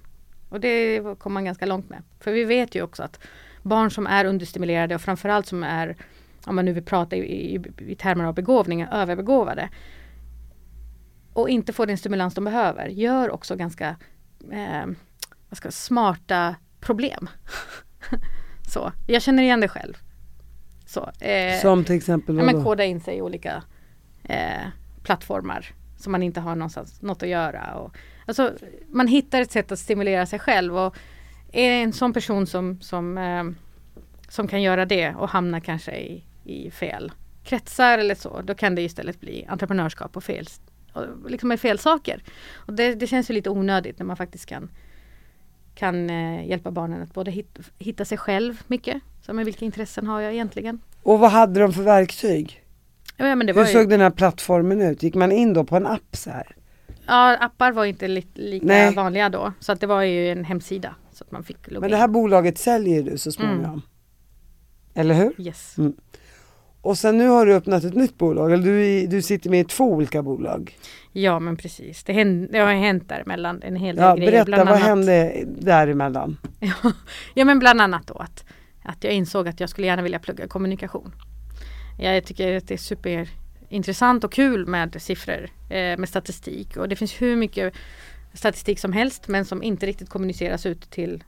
[0.49, 2.03] Och det kom man ganska långt med.
[2.19, 3.19] För vi vet ju också att
[3.61, 5.95] barn som är understimulerade och framförallt som är,
[6.45, 9.69] om man nu vill prata i, i, i termer av begåvning, överbegåvade
[11.33, 13.95] och inte får den stimulans de behöver, gör också ganska
[14.51, 14.85] eh,
[15.49, 17.29] vad ska, smarta problem.
[18.67, 19.97] så, jag känner igen det själv.
[20.85, 23.63] Så, eh, Som till exempel ja, men koda in sig i olika
[24.23, 24.67] eh,
[25.03, 27.75] plattformar som man inte har någonstans, något att göra.
[27.75, 28.53] Och, alltså,
[28.87, 30.95] man hittar ett sätt att stimulera sig själv och
[31.51, 33.43] är en sån person som, som, eh,
[34.29, 37.11] som kan göra det och hamna kanske i, i fel
[37.43, 40.47] kretsar eller så, då kan det istället bli entreprenörskap och fel,
[40.93, 42.23] och liksom med fel saker.
[42.53, 44.69] Och det, det känns ju lite onödigt när man faktiskt kan
[45.75, 49.01] kan eh, hjälpa barnen att både hit, hitta sig själv mycket.
[49.25, 50.81] Så, men vilka intressen har jag egentligen?
[51.03, 52.63] Och vad hade de för verktyg?
[53.17, 55.03] Ja, men det var Hur ju, såg den här plattformen ut?
[55.03, 56.55] Gick man in då på en app så här?
[57.05, 58.93] Ja, appar var inte li lika Nej.
[58.93, 59.53] vanliga då.
[59.59, 60.95] Så att det var ju en hemsida.
[61.19, 62.01] Så att man fick logga Men det in.
[62.01, 63.65] här bolaget säljer du så småningom.
[63.65, 63.81] Mm.
[64.93, 65.41] Eller hur?
[65.41, 65.75] Yes.
[66.81, 69.63] Och sen nu har du öppnat ett nytt bolag, eller du, du sitter med i
[69.63, 70.77] två olika bolag.
[71.11, 72.03] Ja men precis.
[72.03, 74.31] Det, hände, det har hänt däremellan en hel del Ja, grejer.
[74.31, 76.37] berätta, bland vad annat, hände däremellan?
[77.33, 78.45] Ja men bland annat då att,
[78.83, 81.11] att jag insåg att jag skulle gärna vilja plugga kommunikation.
[81.99, 86.95] Jag tycker att det är superintressant och kul med siffror, eh, med statistik och det
[86.95, 87.73] finns hur mycket
[88.33, 91.23] statistik som helst men som inte riktigt kommuniceras ut till,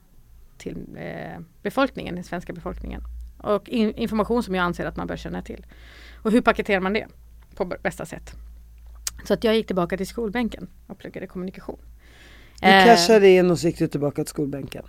[0.58, 3.02] till eh, befolkningen, den svenska befolkningen.
[3.38, 5.66] Och in, information som jag anser att man bör känna till.
[6.24, 7.08] Och hur paketerar man det
[7.56, 8.34] på bästa sätt?
[9.26, 11.80] Så att jag gick tillbaka till skolbänken och pluggade kommunikation.
[12.62, 14.86] Du Eh, cashade in och så gick du tillbaka till skolbänken.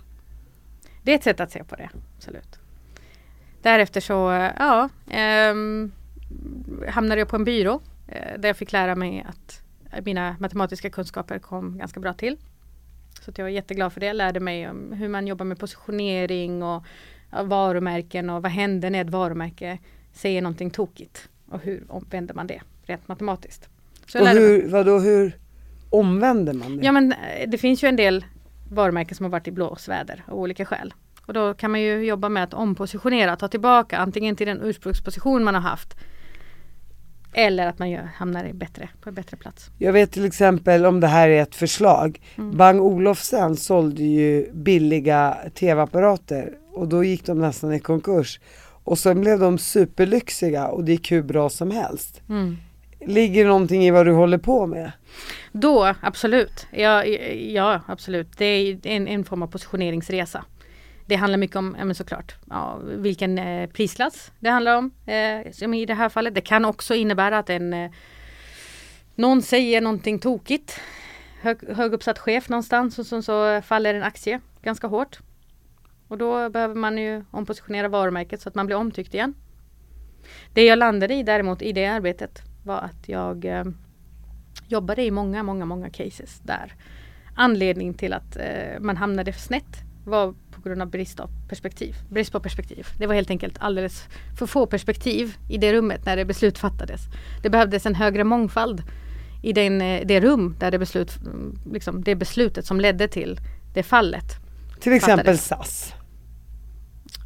[1.03, 2.59] det är ett sätt att se på det, absolut.
[3.61, 5.91] Därefter så, eh, ja, ehm,
[6.89, 9.62] hamnade jag på en byrå eh, där jag fick lära mig att
[10.05, 12.37] mina matematiska kunskaper kom ganska bra till.
[13.21, 14.05] Så jag var jätteglad för det.
[14.05, 16.83] Jag lärde mig om hur man jobbar med positionering och
[17.41, 19.77] varumärken och vad händer när ett varumärke
[20.13, 23.69] säger någonting tokigt och hur omvänder man det rent matematiskt.
[24.07, 25.37] Så Och hur, vadå, hur
[25.89, 26.85] omvänder man det?
[26.85, 28.25] Ja men eh, det finns ju en del
[28.71, 30.93] varumärken som har varit i blåsväder av olika skäl.
[31.25, 35.43] Och då kan man ju jobba med att ompositionera, ta tillbaka antingen till den ursprungsposition
[35.43, 35.97] man har haft.
[37.33, 39.69] Eller att man gör, hamnar i bättre, på en bättre plats.
[39.77, 42.21] Jag vet till exempel om det här är ett förslag.
[42.37, 42.57] Mm.
[42.57, 48.39] Bang Olufsen sålde ju billiga tv-apparater och då gick de nästan i konkurs.
[48.83, 52.21] Och sen blev de superlyxiga och det gick hur bra som helst.
[52.29, 52.57] Mm.
[53.05, 54.91] Ligger någonting i vad du håller på med?
[55.51, 56.67] Då, absolut.
[56.71, 58.27] Ja, ja absolut.
[58.37, 60.45] Det är en, en form av positioneringsresa.
[61.05, 64.91] Det handlar mycket om, ja, men såklart, ja, vilken eh, prisklass det handlar om.
[65.05, 66.35] Eh, som i det här fallet.
[66.35, 67.91] Det kan också innebära att en eh,
[69.15, 70.79] någon säger någonting tokigt.
[71.41, 75.19] Hög, höguppsatt chef någonstans och så, så faller en aktie ganska hårt.
[76.07, 79.33] Och då behöver man ju ompositionera varumärket så att man blir omtyckt igen.
[80.53, 83.65] Det jag landade i däremot i det arbetet var att jag eh,
[84.67, 86.73] jobbade i många, många, många cases där
[87.35, 91.95] anledning till att eh, man hamnade snett var på grund av brist av perspektiv.
[92.09, 92.87] Brist på perspektiv.
[92.97, 94.03] Det var helt enkelt alldeles
[94.37, 97.01] för få perspektiv i det rummet när det beslut fattades.
[97.41, 98.83] Det behövdes en högre mångfald
[99.43, 101.19] i den, eh, det rum där det, beslut,
[101.71, 103.39] liksom, det beslutet som ledde till
[103.73, 104.25] det fallet.
[104.79, 105.45] Till exempel Fattades.
[105.45, 105.93] SAS.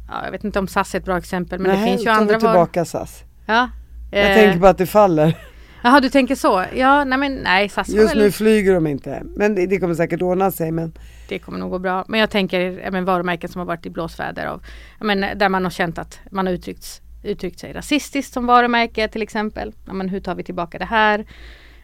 [0.08, 2.10] Ja, jag vet inte om SAS är ett bra exempel men Nej, det finns ju
[2.10, 2.40] andra var...
[2.40, 3.24] tillbaka SAS.
[3.46, 3.70] Ja,
[4.10, 5.36] Jag eh, tänker på att det faller.
[5.82, 6.64] Jaha du tänker så.
[6.74, 9.22] Ja nej men nej SAS Just nu flyger de inte.
[9.36, 10.70] Men det, det kommer säkert ordna sig.
[10.70, 10.92] Men
[11.28, 12.04] det kommer nog gå bra.
[12.08, 14.62] Men jag tänker men, varumärken som har varit i blåsväder av,
[15.00, 19.22] men, där man har känt att man har uttryckt, uttryckt sig rasistiskt som varumärke till
[19.22, 19.72] exempel.
[19.86, 21.26] Ja, men, hur tar vi tillbaka det här?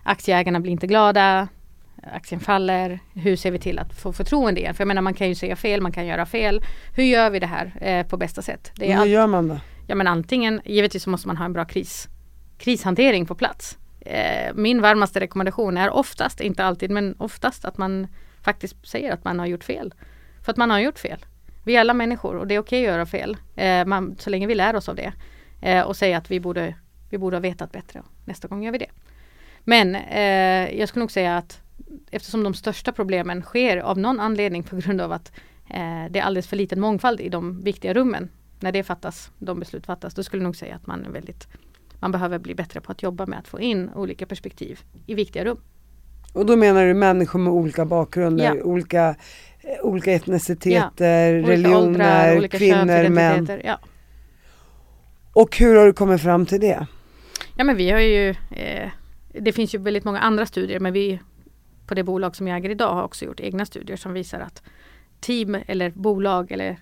[0.02, 1.48] Aktieägarna blir inte glada.
[2.12, 2.98] Aktien faller.
[3.14, 4.74] Hur ser vi till att få förtroende igen?
[4.74, 6.62] För jag menar man kan ju säga fel, man kan göra fel.
[6.94, 8.72] Hur gör vi det här eh, på bästa sätt?
[8.76, 9.61] Det är hur gör man då?
[9.87, 12.09] Ja men antingen, givetvis så måste man ha en bra kris,
[12.59, 13.78] krishantering på plats.
[14.04, 18.06] Eh, min varmaste rekommendation är oftast, inte alltid men oftast att man
[18.42, 19.94] faktiskt säger att man har gjort fel.
[20.42, 21.24] För att man har gjort fel.
[21.64, 23.36] Vi är alla människor och det är okej okay att göra fel.
[23.56, 25.12] Eh, man, så länge vi lär oss av det.
[25.60, 26.74] Eh, och säga att vi borde,
[27.10, 28.02] vi borde ha vetat bättre.
[28.24, 28.90] Nästa gång gör vi det.
[29.64, 31.60] Men eh, jag skulle nog säga att
[32.10, 35.32] eftersom de största problemen sker av någon anledning på grund av att
[35.70, 38.28] eh, det är alldeles för liten mångfald i de viktiga rummen.
[38.60, 41.48] När det fattas, de beslut fattas, då skulle jag nog säga att man är väldigt
[42.04, 45.44] man behöver bli bättre på att jobba med att få in olika perspektiv i viktiga
[45.44, 45.60] rum.
[46.32, 48.62] Och då menar du människor med olika bakgrunder, ja.
[48.62, 49.16] olika,
[49.60, 51.38] eh, olika etniciteter, ja.
[51.38, 53.60] olika religioner, åldrar, olika kvinnor, män.
[53.64, 53.78] Ja.
[55.32, 56.86] Och hur har du kommit fram till det?
[57.56, 58.90] Ja men vi har ju eh,
[59.32, 61.20] Det finns ju väldigt många andra studier men vi
[61.86, 64.62] på det bolag som jag äger idag har också gjort egna studier som visar att
[65.20, 66.76] team eller bolag eller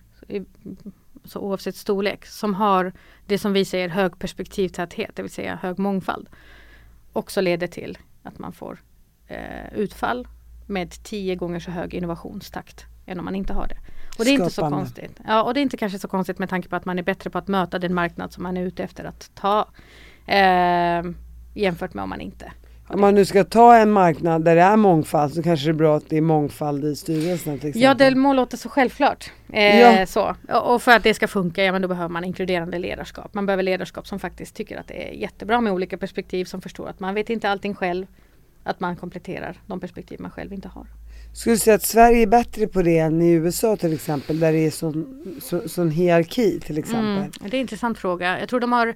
[1.25, 2.93] så oavsett storlek som har
[3.27, 6.29] det som vi säger hög perspektivtäthet, det vill säga hög mångfald
[7.13, 8.79] också leder till att man får
[9.27, 10.29] eh, utfall
[10.67, 13.79] med tio gånger så hög innovationstakt än om man inte har det.
[14.19, 14.45] Och det är Skapande.
[14.45, 15.21] inte så konstigt.
[15.27, 17.31] Ja, och det är inte kanske så konstigt med tanke på att man är bättre
[17.31, 19.69] på att möta den marknad som man är ute efter att ta
[20.27, 21.03] eh,
[21.55, 22.53] jämfört med om man inte
[22.89, 25.75] om man nu ska ta en marknad där det är mångfald så kanske det är
[25.75, 27.83] bra att det är mångfald i styrelsen till exempel.
[27.83, 29.31] Ja det må låta så självklart.
[29.53, 30.07] Eh, ja.
[30.07, 30.37] så.
[30.65, 33.35] Och för att det ska funka, ja men då behöver man inkluderande ledarskap.
[33.35, 36.89] Man behöver ledarskap som faktiskt tycker att det är jättebra med olika perspektiv som förstår
[36.89, 38.07] att man vet inte allting själv.
[38.65, 40.87] Att man kompletterar de perspektiv man själv inte har.
[41.35, 44.53] Skulle du säga att Sverige är bättre på det än i USA till exempel där
[44.53, 47.17] det är sån, så, sån hierarki till exempel?
[47.17, 48.41] Mm, det är en intressant fråga.
[48.41, 48.95] Jag tror de har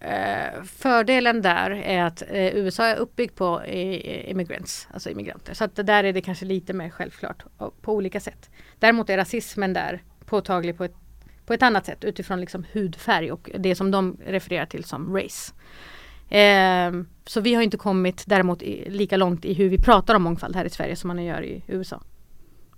[0.00, 5.54] Eh, fördelen där är att eh, USA är uppbyggt på eh, immigrants, alltså immigranter.
[5.54, 7.44] Så att där är det kanske lite mer självklart
[7.80, 8.50] på olika sätt.
[8.78, 10.94] Däremot är rasismen där påtaglig på ett,
[11.46, 15.52] på ett annat sätt utifrån liksom hudfärg och det som de refererar till som race.
[16.28, 16.92] Eh,
[17.26, 20.56] så vi har inte kommit däremot i, lika långt i hur vi pratar om mångfald
[20.56, 22.02] här i Sverige som man gör i USA.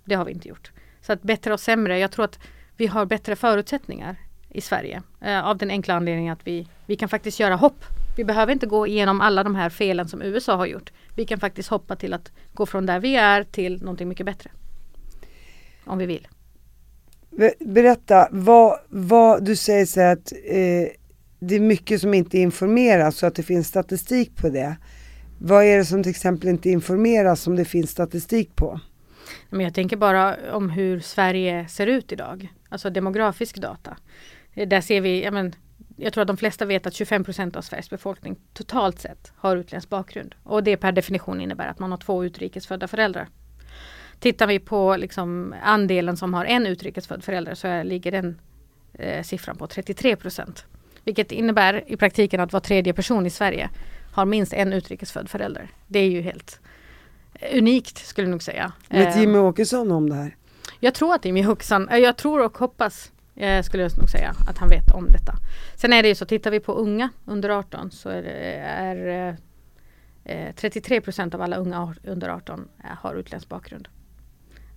[0.05, 0.71] Det har vi inte gjort.
[1.01, 2.39] Så att bättre och sämre, jag tror att
[2.77, 4.15] vi har bättre förutsättningar
[4.49, 5.01] i Sverige.
[5.21, 7.85] Eh, av den enkla anledningen att vi, vi kan faktiskt göra hopp.
[8.17, 10.91] Vi behöver inte gå igenom alla de här felen som USA har gjort.
[11.15, 14.49] Vi kan faktiskt hoppa till att gå från där vi är till någonting mycket bättre.
[15.85, 16.27] Om vi vill.
[17.59, 20.87] Berätta, vad, vad du säger så att eh,
[21.39, 24.77] det är mycket som inte informeras så att det finns statistik på det.
[25.39, 28.79] Vad är det som till exempel inte informeras som det finns statistik på?
[29.49, 32.53] Men jag tänker bara om hur Sverige ser ut idag.
[32.69, 33.97] Alltså demografisk data.
[34.65, 35.55] Där ser vi, ja men,
[35.95, 39.89] jag tror att de flesta vet att 25% av Sveriges befolkning totalt sett har utländsk
[39.89, 40.35] bakgrund.
[40.43, 43.27] Och det per definition innebär att man har två utrikesfödda föräldrar.
[44.19, 48.39] Tittar vi på liksom andelen som har en utrikesfödd förälder så ligger den
[48.93, 50.63] eh, siffran på 33%
[51.03, 53.69] Vilket innebär i praktiken att var tredje person i Sverige
[54.13, 55.69] har minst en utrikesfödd förälder.
[55.87, 56.59] Det är ju helt
[57.53, 58.71] unikt skulle jag nog säga.
[58.89, 60.35] Vet Jimmy Åkesson om det här?
[60.79, 64.35] Jag tror att Jimmy Åkesson, eh, jag tror och hoppas eh, skulle jag nog säga
[64.47, 65.33] att han vet om detta.
[65.75, 69.37] Sen är det ju så, tittar vi på unga under 18 så är, är
[70.23, 71.01] eh, 33
[71.33, 72.67] av alla unga under 18
[73.01, 73.87] har utländsk bakgrund.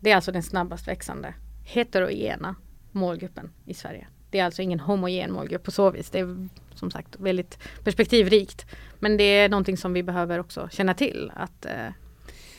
[0.00, 2.54] Det är alltså den snabbast växande heterogena
[2.92, 4.06] målgruppen i Sverige.
[4.30, 6.10] Det är alltså ingen homogen målgrupp på så vis.
[6.10, 8.66] Det är som sagt väldigt perspektivrikt.
[8.98, 11.88] Men det är någonting som vi behöver också känna till att eh,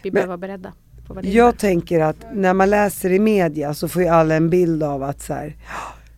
[0.04, 0.74] vi behöver vara beredda.
[1.22, 5.04] Jag tänker att när man läser i media så får ju alla en bild av
[5.04, 5.56] att så här,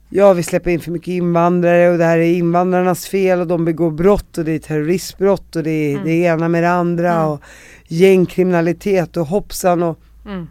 [0.10, 3.66] ja vi släpper in för mycket invandrare och det här är invandrarnas fel och de
[3.66, 6.04] begår brott och det är terroristbrott och det är mm.
[6.06, 7.28] det ena med det andra mm.
[7.28, 7.42] och
[7.88, 10.48] gängkriminalitet och hoppsan och mm.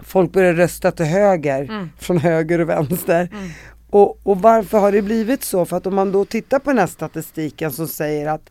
[0.00, 1.88] folk börjar rösta till höger mm.
[1.98, 3.28] från höger och vänster.
[3.32, 3.50] Mm.
[3.90, 5.64] Och, och varför har det blivit så?
[5.64, 8.50] För att om man då tittar på den här statistiken som säger att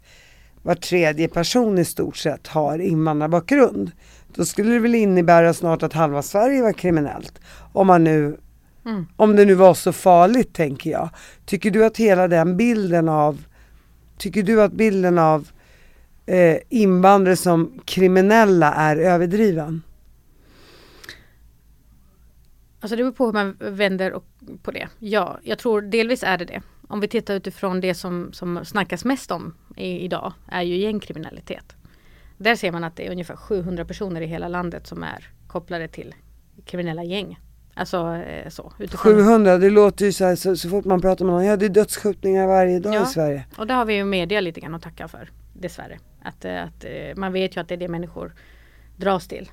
[0.61, 3.91] var tredje person i stort sett har invandrarbakgrund.
[4.35, 7.39] Då skulle det väl innebära snart att halva Sverige var kriminellt.
[7.73, 8.37] Om man nu
[8.85, 9.05] mm.
[9.15, 11.09] Om det nu var så farligt tänker jag.
[11.45, 13.45] Tycker du att hela den bilden av
[14.17, 15.47] Tycker du att bilden av
[16.25, 19.81] eh, invandrare som kriminella är överdriven?
[22.79, 24.21] Alltså det beror på hur man vänder
[24.63, 24.87] på det.
[24.99, 26.61] Ja, jag tror delvis är det det.
[26.87, 31.75] Om vi tittar utifrån det som, som snackas mest om i, idag är ju gängkriminalitet.
[32.43, 35.87] Där ser man att det är ungefär 700 personer i hela landet som är kopplade
[35.87, 36.15] till
[36.65, 37.39] kriminella gäng.
[37.73, 38.73] Alltså eh, så.
[38.79, 39.13] Utifrån.
[39.13, 41.65] 700, det låter ju så här så, så fort man pratar med någon, ja det
[41.65, 43.03] är dödsskjutningar varje dag Ja.
[43.03, 43.45] i Sverige.
[43.57, 45.29] Och det har vi ju media lite grann att tacka för.
[45.53, 45.99] Dessvärre.
[46.23, 48.33] Att, eh, att eh, man vet ju att det är det människor
[48.97, 49.51] dras till.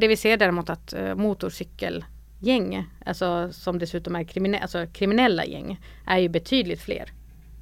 [0.00, 6.18] Det vi ser däremot att motorcykelgäng, alltså som dessutom är kriminella, alltså kriminella gäng, är
[6.18, 7.12] ju betydligt fler.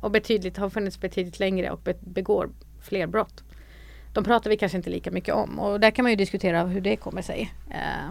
[0.00, 2.50] Och betydligt, har funnits betydligt längre och be- begår
[2.82, 3.42] fler brott.
[4.16, 6.80] De pratar vi kanske inte lika mycket om och där kan man ju diskutera hur
[6.80, 7.52] det kommer sig.
[7.70, 8.10] Eh,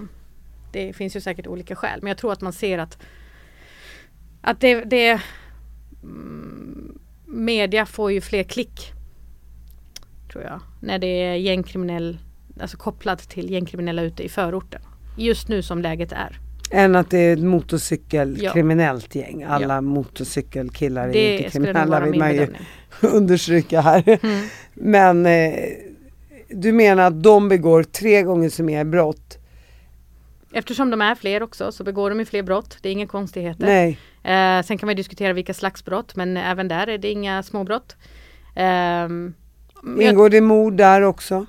[0.72, 2.98] Det finns ju säkert olika skäl men jag tror att man ser att
[4.41, 5.22] att det, det
[6.04, 8.91] mm, media får ju fler klick.
[10.32, 10.60] Tror jag.
[10.82, 12.18] När det är gängkriminell,
[12.62, 14.82] alltså kopplat till gängkriminella ute i förorten.
[15.18, 16.39] Just nu som läget är.
[16.72, 19.22] Än att det är ett motorcykelkriminellt Ja.
[19.22, 19.44] gäng.
[19.44, 22.48] Alla motorcykelkillar är Det inte kriminella vill man ju
[23.02, 24.20] understryka här.
[24.24, 24.48] Mm.
[24.74, 25.54] Men eh,
[26.49, 29.38] du menar att de begår tre gånger så mer brott?
[30.53, 32.77] Eftersom de är fler också så begår de ju fler brott.
[32.81, 33.65] Det är inga konstigheter.
[33.65, 33.97] Nej.
[34.23, 37.95] Eh, sen kan man diskutera vilka slags brott men även där är det inga småbrott.
[38.55, 41.45] Jag- Ingår det mord där också?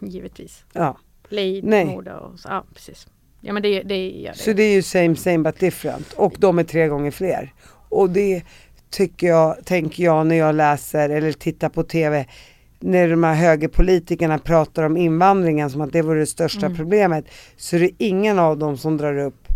[0.00, 0.64] Givetvis.
[0.72, 0.98] Ja.
[1.28, 1.84] Lejd, Nej.
[1.84, 2.48] mord och så.
[2.48, 3.06] Ja, precis.
[3.40, 4.38] Ja men det, det gör det.
[4.38, 6.12] Så det är ju same same but different.
[6.12, 7.52] Och de är tre gånger fler.
[7.88, 8.42] Och det
[8.90, 12.26] tycker jag, tänker jag när jag läser eller tittar på TV
[12.82, 16.76] när de här högerpolitikerna pratar om invandringen som att det vore det största Mm.
[16.78, 17.24] problemet
[17.56, 19.48] så är det ingen av dem som drar upp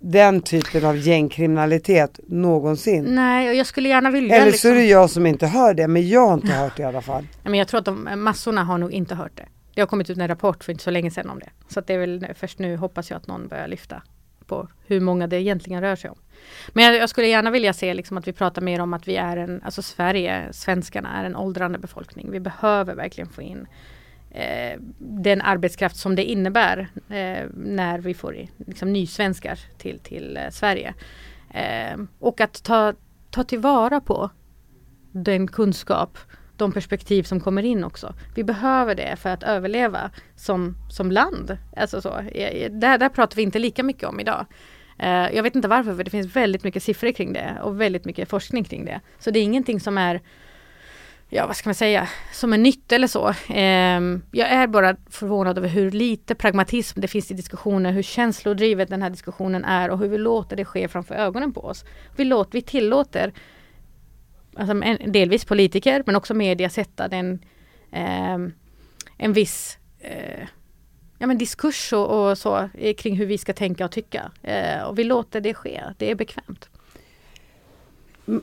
[0.00, 3.04] den typen av gängkriminalitet någonsin.
[3.04, 5.74] Nej, och jag skulle gärna vilja Eller så liksom- är det jag som inte hör
[5.74, 7.26] det, men jag har inte hört det i alla fall.
[7.42, 9.46] Men jag tror att de, massorna har nog inte hört det.
[9.74, 11.50] Det har kommit ut en rapport för inte så länge sedan om det.
[11.68, 14.02] Så det är väl först nu hoppas jag att någon börjar lyfta
[14.54, 16.16] på hur många det egentligen rör sig om.
[16.72, 19.16] Men jag, jag skulle gärna vilja se liksom att vi pratar mer om att vi
[19.16, 22.30] är en, alltså Sverige, svenskarna är en åldrande befolkning.
[22.30, 23.66] Vi behöver verkligen få in
[24.30, 30.36] eh, den arbetskraft som det innebär eh, när vi får i- liksom, nysvenskar till, till
[30.36, 30.94] eh, Sverige.
[31.50, 32.92] Eh, och att ta,
[33.30, 34.30] ta tillvara på
[35.12, 36.18] den kunskap,
[36.56, 38.14] de perspektiv som kommer in också.
[38.34, 41.58] Vi behöver det för att överleva som, som land.
[41.76, 42.08] Alltså så.
[42.70, 44.46] Där, där pratar vi inte lika mycket om idag.
[44.98, 48.04] Eh, jag vet inte varför, för det finns väldigt mycket siffror kring det och väldigt
[48.04, 49.00] mycket forskning kring det.
[49.18, 50.20] Så det är ingenting som är
[51.28, 53.34] Ja vad ska man säga, som är nytt eller så.
[53.48, 58.88] Ehm, jag är bara förvånad över hur lite pragmatism det finns i diskussioner, hur känslodrivet
[58.88, 61.84] den här diskussionen är och hur vi låter det ske framför ögonen på oss.
[62.16, 63.32] Vi, låter, vi tillåter
[64.56, 67.38] alltså en, delvis politiker men också media sätta den
[67.92, 68.52] ehm,
[69.18, 70.48] en viss eh,
[71.18, 74.30] ja, men diskurs och, och så eh, kring hur vi ska tänka och tycka.
[74.42, 76.68] Eh, och vi låter det ske, det är bekvämt.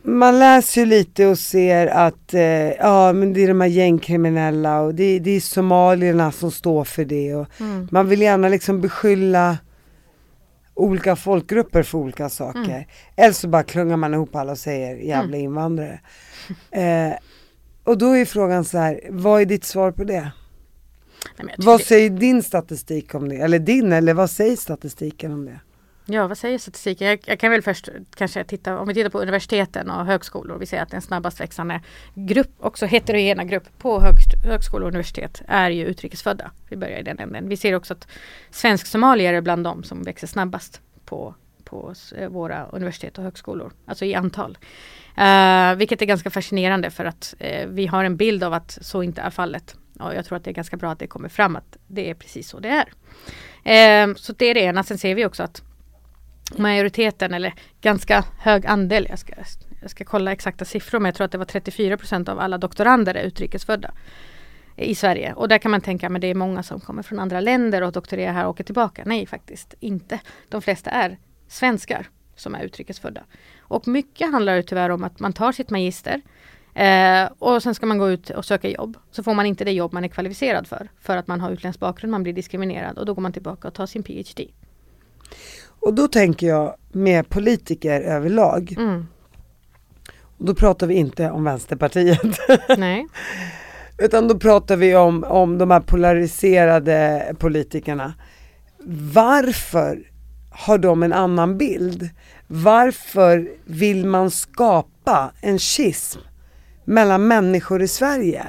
[0.04, 4.82] Man läser ju lite och ser att eh, ja men det är de här gängkriminella
[4.82, 7.88] och det, det är somalierna som står för det och Mm.
[7.91, 9.58] man vill gärna liksom beskylla
[10.73, 12.60] olika folkgrupper för olika saker.
[12.60, 12.84] Mm.
[13.15, 15.99] Eller så bara klungar man ihop alla och säger jävla invandrare.
[16.71, 17.13] Eh,
[17.84, 20.31] och då är frågan så här, vad är ditt svar på det?
[21.43, 23.36] Nej, Vad det- säger din statistik om det?
[23.36, 25.60] Eller din, eller vad säger statistiken om det?
[26.13, 27.08] Ja, vad säger statistiken?
[27.08, 30.65] Jag, jag kan väl först kanske titta, om vi tittar på universiteten och högskolor, vi
[30.65, 31.82] ser att den snabbast växande
[32.13, 36.52] grupp, också heterogena grupp på högst, högskolor och universitet är ju utrikesfödda.
[36.69, 37.50] Vi börjar i den änden.
[37.50, 38.08] Vi ser också att
[38.50, 41.93] svensk-somalier är bland de som växer snabbast på, på
[42.30, 44.58] våra universitet och högskolor, alltså i antal.
[45.17, 49.04] Uh, vilket är ganska fascinerande för att uh, vi har en bild av att så
[49.04, 49.76] inte är fallet.
[50.00, 52.13] Och jag tror att det är ganska bra att det kommer fram att det är
[52.13, 52.88] precis så det är.
[54.08, 54.84] Uh, så det är det ena.
[54.84, 55.63] Sen ser vi också att
[56.58, 59.34] majoriteten eller ganska hög andel, jag ska,
[59.82, 62.58] jag ska kolla exakta siffror men jag tror att det var 34 procent av alla
[62.58, 63.92] doktorander är utrikesfödda
[64.76, 65.34] i Sverige.
[65.34, 67.92] Och där kan man tänka att det är många som kommer från andra länder och
[67.92, 69.04] doktorerar här och åker tillbaka.
[69.06, 70.20] Nej faktiskt inte.
[70.50, 73.24] De flesta är svenskar som är utrikesfödda.
[73.60, 76.22] Och mycket handlar det tyvärr om att man tar sitt magister
[76.74, 78.98] eh, och sen ska man gå ut och söka jobb.
[79.12, 80.90] Så får man inte det jobb man är kvalificerad för.
[81.02, 83.74] För att man har utländsk bakgrund, man blir diskriminerad och då går man tillbaka och
[83.74, 84.48] tar sin PhD.
[85.82, 89.08] Och då tänker jag med politiker överlag, Mm.
[90.38, 92.20] och då pratar vi inte om Vänsterpartiet.
[92.78, 93.08] Nej.
[93.98, 98.13] Utan då pratar vi om, om de här polariserade politikerna.
[99.13, 100.00] Varför
[100.52, 102.10] har de en annan bild?
[102.48, 106.20] Varför vill man skapa en schism
[106.86, 108.43] mellan människor i Sverige?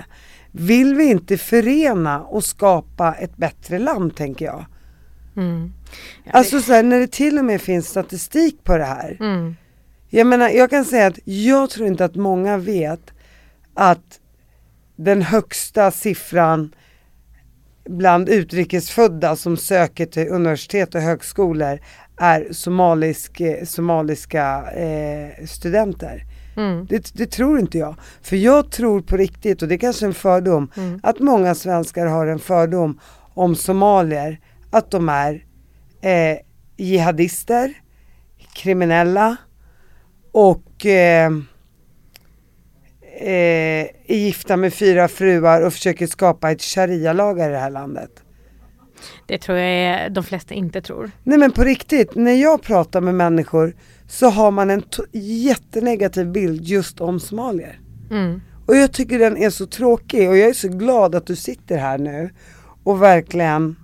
[0.50, 4.64] Vill vi inte förena och skapa ett bättre land tänker jag?
[5.36, 5.72] Mm.
[6.30, 9.16] Alltså så här, när det till och med finns statistik på det här.
[9.20, 9.56] mm.
[10.14, 13.10] Jag menar, jag kan säga att jag tror inte att många vet
[13.74, 14.20] att
[14.96, 16.74] den högsta siffran
[17.88, 21.78] bland utrikesfödda som söker till universitet och högskolor
[22.16, 26.22] är somalisk, eh, somaliska eh, studenter.
[26.56, 26.86] Mm.
[26.86, 27.94] Det, det, tror inte jag.
[28.22, 31.00] För jag tror på riktigt, och det är kanske är en fördom, Mm.
[31.02, 33.00] att många svenskar har en fördom
[33.34, 34.40] om somalier,
[34.70, 35.44] att de är
[36.02, 36.38] eh,
[36.76, 37.74] jihadister,
[38.54, 39.36] kriminella
[40.32, 41.32] och eh,
[43.20, 48.10] eh, är gifta med fyra fruar och försöker skapa ett sharia-lagar i det här landet.
[49.26, 51.10] Det tror jag är, de flesta inte tror.
[51.22, 53.74] Nej men på riktigt, när jag pratar med människor
[54.08, 54.82] så har man en
[55.12, 57.80] jättenegativ bild just om somalier.
[58.10, 58.40] Mm.
[58.66, 61.76] Och jag tycker den är så tråkig och jag är så glad att du sitter
[61.76, 62.30] här nu
[62.84, 63.76] och verkligen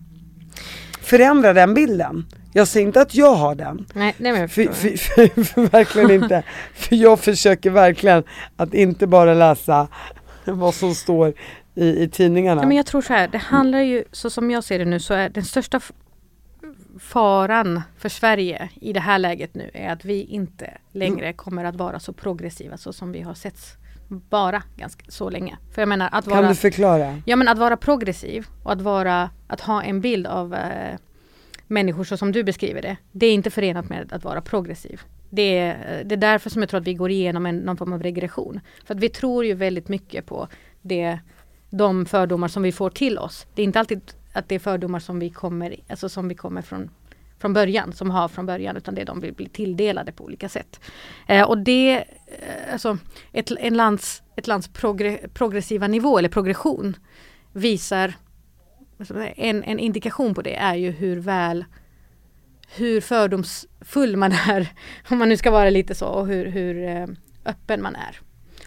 [1.09, 2.27] förändrar den bilden.
[2.53, 5.63] Jag säger inte att jag har den, Nej, nej men jag för, för, för, för
[5.63, 6.43] verkligen inte.
[6.75, 8.25] För jag försöker verkligen
[8.57, 9.89] att inte bara läsa
[10.45, 11.35] vad som står
[11.75, 12.63] i, i tidningarna.
[12.63, 15.01] Ja, men jag tror så här, det handlar ju, så som jag ser det nu,
[15.01, 15.81] så är den största
[17.01, 21.77] faran för Sverige i det här läget nu är att vi inte längre kommer att
[21.77, 23.59] vara så progressiva så som vi har sett
[24.09, 25.59] vara ganska så länge.
[25.75, 27.23] För jag menar att kan vara, du förklara?
[27.25, 30.99] ja, men att vara progressiv och att, vara, att ha en bild av eh,
[31.67, 32.97] människor så som du beskriver det.
[33.13, 35.01] Det är inte förenat med att vara progressiv.
[35.31, 37.93] Det är, det är därför som jag tror att vi går igenom en, någon form
[37.93, 38.61] av regression.
[38.85, 40.49] För att vi tror ju väldigt mycket på
[40.83, 41.19] det,
[41.71, 43.47] de fördomar som vi får till oss.
[43.55, 44.01] Det är inte alltid
[44.33, 46.91] att det är fördomar som vi kommer, alltså som vi kommer från,
[47.39, 50.49] från början, som har från början, utan det är de vill bli tilldelade på olika
[50.49, 50.81] sätt.
[51.27, 52.99] Eh, och det, eh, alltså
[53.33, 56.97] ett, en lands, ett lands progre, progressiva nivå eller progression
[57.53, 58.15] visar
[58.99, 61.65] alltså, en, en indikation på det är ju hur väl
[62.77, 64.73] hur fördomsfull man är,
[65.11, 67.07] om man nu ska vara lite så, och hur, hur eh,
[67.45, 68.21] öppen man är.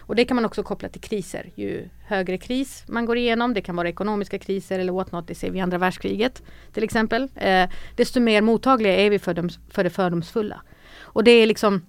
[0.06, 1.50] Och det kan man också koppla till kriser.
[1.54, 5.34] Ju högre kris man går igenom, det kan vara ekonomiska kriser eller what not, det
[5.34, 6.42] ser vi i andra världskriget
[6.72, 7.28] till exempel.
[7.34, 10.62] Eh, desto mer mottagliga är vi för, dem, för det fördomsfulla.
[11.00, 11.82] Och det är liksom,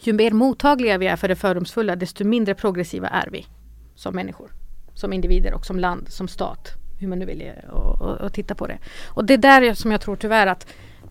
[0.00, 3.46] ju mer mottagliga vi är för det fördomsfulla, desto mindre progressiva är vi
[3.94, 4.50] som människor.
[4.94, 6.68] Som individer och som land, som stat.
[7.00, 8.78] Hur man nu vill eh, och, och, och titta på det.
[9.08, 10.66] Och det är där som jag tror tyvärr att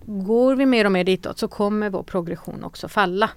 [0.06, 3.30] går vi mer och mer ditåt så kommer vår progression också falla.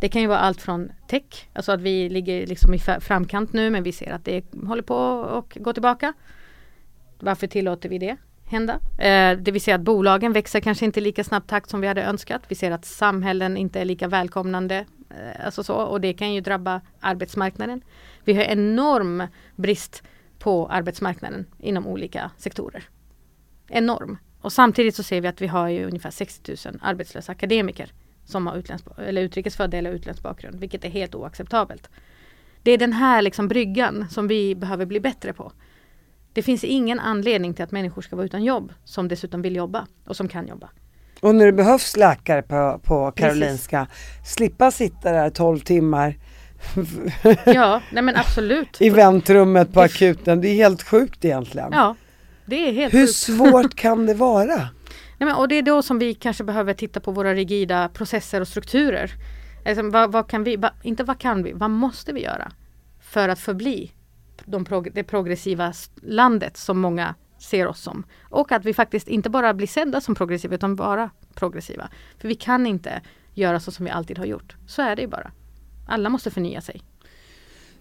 [0.00, 3.70] Det kan ju vara allt från tech, alltså att vi ligger liksom i framkant nu
[3.70, 6.12] men vi ser att det håller på att gå tillbaka.
[7.18, 8.16] Varför tillåter vi det
[8.46, 8.80] hända?
[8.98, 11.86] Eh, det vill säga att bolagen växer kanske inte i lika snabb takt som vi
[11.86, 12.42] hade önskat.
[12.48, 14.84] Vi ser att samhällen inte är lika välkomnande.
[15.10, 17.82] Eh, alltså så, och det kan ju drabba arbetsmarknaden.
[18.24, 19.22] Vi har enorm
[19.56, 20.02] brist
[20.38, 22.84] på arbetsmarknaden inom olika sektorer.
[23.68, 24.18] Enorm.
[24.40, 27.92] Och samtidigt så ser vi att vi har ju ungefär 60 000 arbetslösa akademiker
[28.26, 31.88] som har utländsk, eller utrikesfödda eller utländsk bakgrund, vilket är helt oacceptabelt.
[32.62, 35.52] Det är den här liksom bryggan som vi behöver bli bättre på.
[36.32, 39.86] Det finns ingen anledning till att människor ska vara utan jobb, som dessutom vill jobba
[40.06, 40.70] och som kan jobba.
[41.20, 43.86] Och när det behövs läkare på, på Karolinska,
[44.24, 46.16] slippa sitta där 12 timmar
[47.46, 48.80] Ja, nej men absolut.
[48.80, 50.40] i väntrummet på akuten.
[50.40, 51.68] Det är helt sjukt egentligen.
[51.72, 51.94] Ja,
[52.46, 53.16] det är helt Hur sjukt.
[53.16, 54.68] svårt kan det vara?
[55.18, 58.40] Nej, men, och det är då som vi kanske behöver titta på våra rigida processer
[58.40, 59.10] och strukturer.
[59.66, 62.52] Alltså, vad, vad kan vi, vad, inte vad kan vi, vad måste vi göra
[63.00, 63.92] för att förbli
[64.44, 68.04] de prog det progressiva landet som många ser oss som.
[68.22, 71.88] Och att vi faktiskt inte bara blir sedda som progressiva utan bara progressiva.
[72.18, 73.00] För vi kan inte
[73.34, 74.56] göra så som vi alltid har gjort.
[74.66, 75.30] Så är det ju bara.
[75.88, 76.82] Alla måste förnya sig.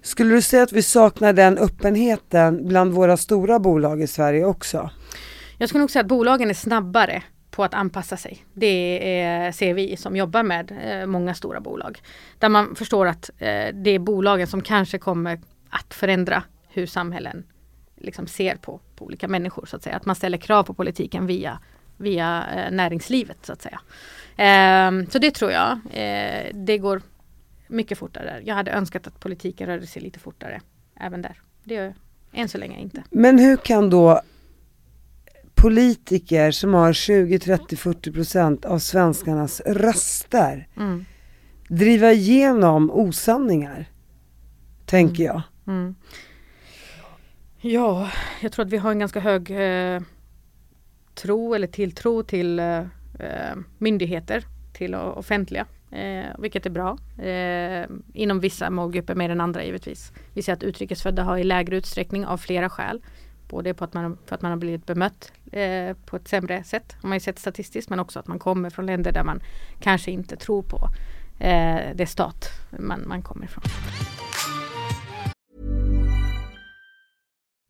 [0.02, 4.90] Skulle du säga att vi saknar den öppenheten bland våra stora bolag i Sverige också?
[5.58, 8.46] Jag skulle nog säga att bolagen är snabbare på att anpassa sig.
[8.54, 12.02] Det är, ser vi som jobbar med eh, många stora bolag.
[12.40, 17.44] Där man förstår att eh, det är bolagen som kanske kommer att förändra hur samhällen
[17.96, 19.66] liksom ser på, på olika människor.
[19.66, 19.96] så att säga.
[19.96, 21.60] Att man ställer krav på politiken via,
[21.98, 23.80] via eh, näringslivet så att säga.
[24.38, 25.80] Ehm, så det tror jag.
[25.92, 27.02] Eh, det går
[27.68, 28.42] mycket fortare.
[28.46, 30.62] Jag hade önskat att politiken rörde sig lite fortare
[31.00, 31.42] även där.
[31.64, 31.94] Det gör jag
[32.34, 33.04] än så länge inte.
[33.10, 34.22] Men hur kan då
[35.66, 41.06] politiker som har 20, 30, 40 procent av svenskarnas röster Mm.
[41.68, 43.86] driva igenom osanningar?
[44.86, 45.42] Tänker jag.
[45.68, 45.96] Mm.
[47.62, 48.10] Ja,
[48.42, 50.02] jag tror att vi har en ganska hög eh,
[51.16, 52.84] tro eller tilltro till eh,
[53.78, 54.44] myndigheter,
[54.74, 56.98] till offentliga, eh, vilket är bra.
[57.26, 60.12] Eh, inom vissa målgrupper mer än andra givetvis.
[60.34, 63.02] Vi ser att utrikesfödda har i lägre utsträckning av flera skäl.
[63.48, 66.96] Både på att man, för att man har blivit bemött eh, på ett sämre sätt,
[67.02, 69.42] har man ju sett statistiskt, men också att man kommer från länder där man
[69.80, 70.90] kanske inte tror på
[71.40, 73.64] eh, det stat man, man kommer ifrån.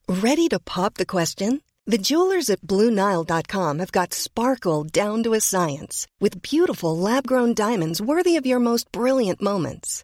[0.08, 1.62] Ready to pop the question?
[1.88, 7.54] The jewelers at BlueNile.com have got sparkle down to a science with beautiful lab grown
[7.54, 10.04] diamonds worthy of your most brilliant moments.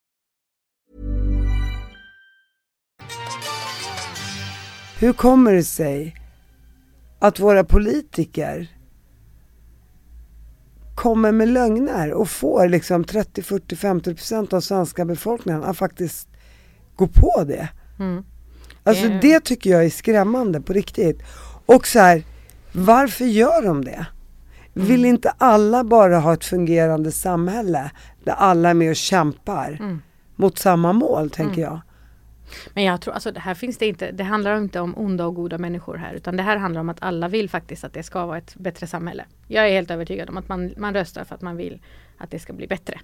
[5.01, 6.15] Hur kommer det sig
[7.19, 8.67] att våra politiker
[10.95, 16.27] kommer med lögner och får liksom 30, 40, 50 procent av svenska befolkningen att faktiskt
[16.95, 17.69] gå på det.
[17.99, 18.23] Mm.
[18.83, 21.19] Alltså Det- det tycker jag är skrämmande på riktigt.
[21.65, 22.23] Och så här,
[22.73, 24.05] varför gör de det?
[24.75, 24.87] Mm.
[24.87, 27.91] Vill inte alla bara ha ett fungerande samhälle
[28.23, 30.01] där alla är med och kämpar Mm.
[30.35, 31.79] mot samma mål, tänker jag.
[32.73, 35.35] Men jag tror, alltså det här finns det inte, det handlar inte om onda och
[35.35, 38.25] goda människor här utan det här handlar om att alla vill faktiskt att det ska
[38.25, 39.25] vara ett bättre samhälle.
[39.47, 41.81] Jag är helt övertygad om att man, man röstar för att man vill
[42.17, 42.99] att det ska bli bättre.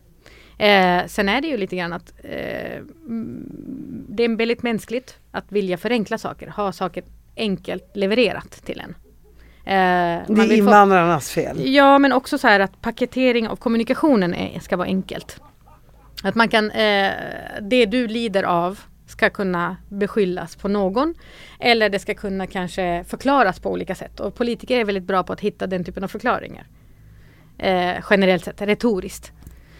[0.57, 5.51] Eh, sen är det ju lite grann att eh, mm, det är väldigt mänskligt att
[5.51, 7.03] vilja förenkla saker, ha saker
[7.37, 8.89] enkelt levererat till en.
[8.89, 11.73] Eh, Det är vill få- invandrarnas fel.
[11.75, 15.41] Ja men också så här att paketering av kommunikationen är, ska vara enkelt.
[16.23, 17.11] Att man kan, eh,
[17.61, 21.15] det du lider av ska kunna beskyllas på någon.
[21.59, 24.19] Eller det ska kunna kanske förklaras på olika sätt.
[24.19, 26.67] Och politiker är väldigt bra på att hitta den typen av förklaringar.
[27.57, 29.31] Eh, generellt sett, retoriskt.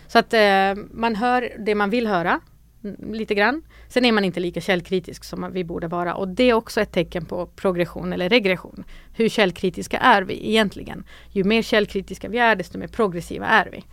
[0.08, 2.40] Så att eh, man hör det man vill höra.
[2.84, 3.62] Mm, lite grann.
[3.88, 6.16] Sen är man inte lika källkritisk som vi borde vara.
[6.16, 8.84] Och det är också ett tecken på progression eller regression.
[9.14, 11.04] Hur källkritiska är vi egentligen?
[11.32, 13.84] Ju mer källkritiska vi är desto mer progressiva är vi.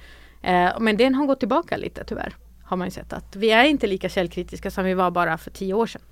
[0.42, 2.36] Eh, men den har gått tillbaka lite tyvärr.
[2.64, 5.50] Har man ju sett att vi är inte lika källkritiska som vi var bara för
[5.50, 6.02] tio år sedan.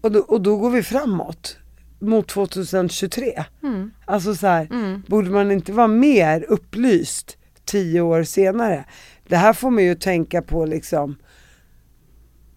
[0.00, 1.56] Och då, och då går vi framåt
[1.98, 3.44] mot 2023.
[3.62, 3.90] Mm.
[4.04, 5.02] Alltså så här, Mm.
[5.06, 8.84] borde man inte vara mer upplyst tio år senare?
[9.28, 11.16] Det här får man ju tänka på liksom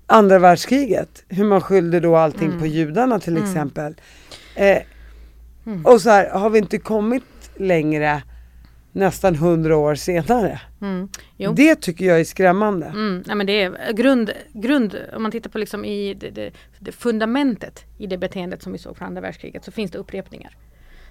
[0.07, 2.59] andra världskriget, hur man skyllde då allting Mm.
[2.59, 3.49] på judarna till Mm.
[3.49, 3.95] exempel.
[4.55, 4.77] Eh,
[5.65, 5.85] Mm.
[5.85, 7.23] och så här, har vi inte kommit
[7.55, 8.23] längre
[8.93, 10.61] nästan hundra år senare?
[10.81, 11.09] Mm.
[11.55, 12.85] Det tycker jag är skrämmande.
[12.85, 16.51] Mm, nej men det är grund, grund, om man tittar på liksom i det, det,
[16.79, 20.57] det fundamentet i det beteendet som vi såg från andra världskriget så finns det upprepningar.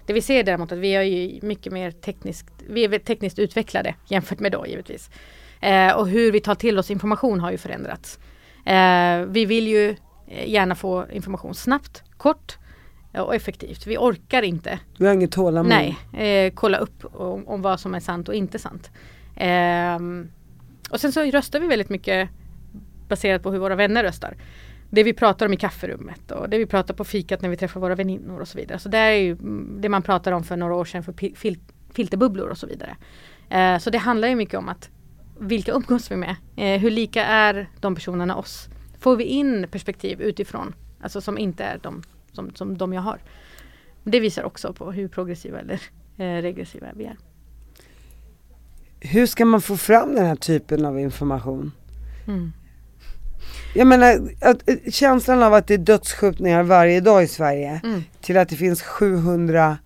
[0.05, 3.95] Det vi ser däremot att vi är ju mycket mer tekniskt, vi är tekniskt utvecklade
[4.07, 5.09] jämfört med då givetvis.
[5.61, 8.19] Eh, och hur vi tar till oss information har ju förändrats.
[8.65, 9.89] Eh, vi vill ju
[10.27, 12.62] eh, gärna få information snabbt, kort eh,
[13.21, 13.87] och effektivt.
[13.87, 15.69] Vi orkar inte Vi har inget tålamod.
[15.69, 18.91] Nej, eh, kolla upp om, om vad som är sant och inte sant.
[19.35, 20.27] Ehm,
[20.89, 22.29] och sen så röstar vi väldigt mycket
[23.07, 24.37] baserat på hur våra vänner röstar.
[24.89, 27.79] Det vi pratar om i kafferummet och det vi pratar på fikat när vi träffar
[27.79, 28.79] våra väninnor och så vidare.
[28.79, 31.57] Så det är ju mm, det man pratar om för några år sedan för fil
[31.93, 32.95] filterbubblor och så vidare.
[33.49, 34.89] Eh, så det handlar ju mycket om att
[35.39, 36.35] vilka umgås vi med?
[36.55, 38.69] Eh, hur lika är de personerna oss?
[38.99, 42.03] Får vi in perspektiv utifrån, alltså som inte är de
[42.33, 43.19] som, som de jag har?
[44.03, 45.81] Det visar också på hur progressiva eller
[46.17, 47.17] eh, regressiva vi är.
[48.99, 51.71] Hur ska man få fram den här typen av information?
[52.27, 52.51] Mm.
[53.75, 58.03] Jag menar, att, eh, känslan av att det är dödsskjutningar varje dag i Sverige Mm.
[58.21, 59.77] till att det finns 700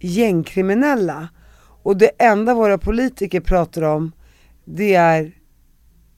[0.00, 1.28] gängkriminella
[1.82, 4.12] och det enda våra politiker pratar om
[4.64, 5.32] det är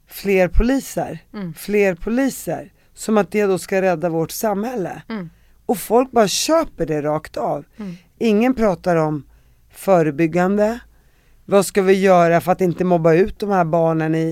[0.06, 1.54] fler poliser, Mm.
[1.54, 2.72] fler poliser.
[2.96, 5.02] Som att det då ska rädda vårt samhälle.
[5.08, 5.30] Mm.
[5.66, 7.64] Och folk bara köper det rakt av.
[7.76, 7.94] Mm.
[8.18, 9.26] Ingen pratar om
[9.70, 10.80] förebyggande,
[11.44, 14.28] vad ska vi göra för att inte mobba ut de här barnen i,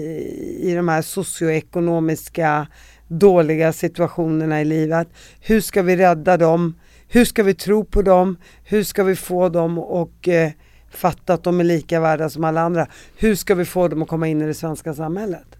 [0.60, 2.66] i de här socioekonomiska
[3.08, 5.08] dåliga situationerna i livet?
[5.40, 6.74] Hur ska vi rädda dem?
[7.08, 8.36] Hur ska vi tro på dem?
[8.64, 10.50] Hur ska vi få dem och eh,
[10.90, 12.86] fatta att de är lika värda som alla andra?
[13.16, 15.53] Hur ska vi få dem att komma in i det svenska samhället?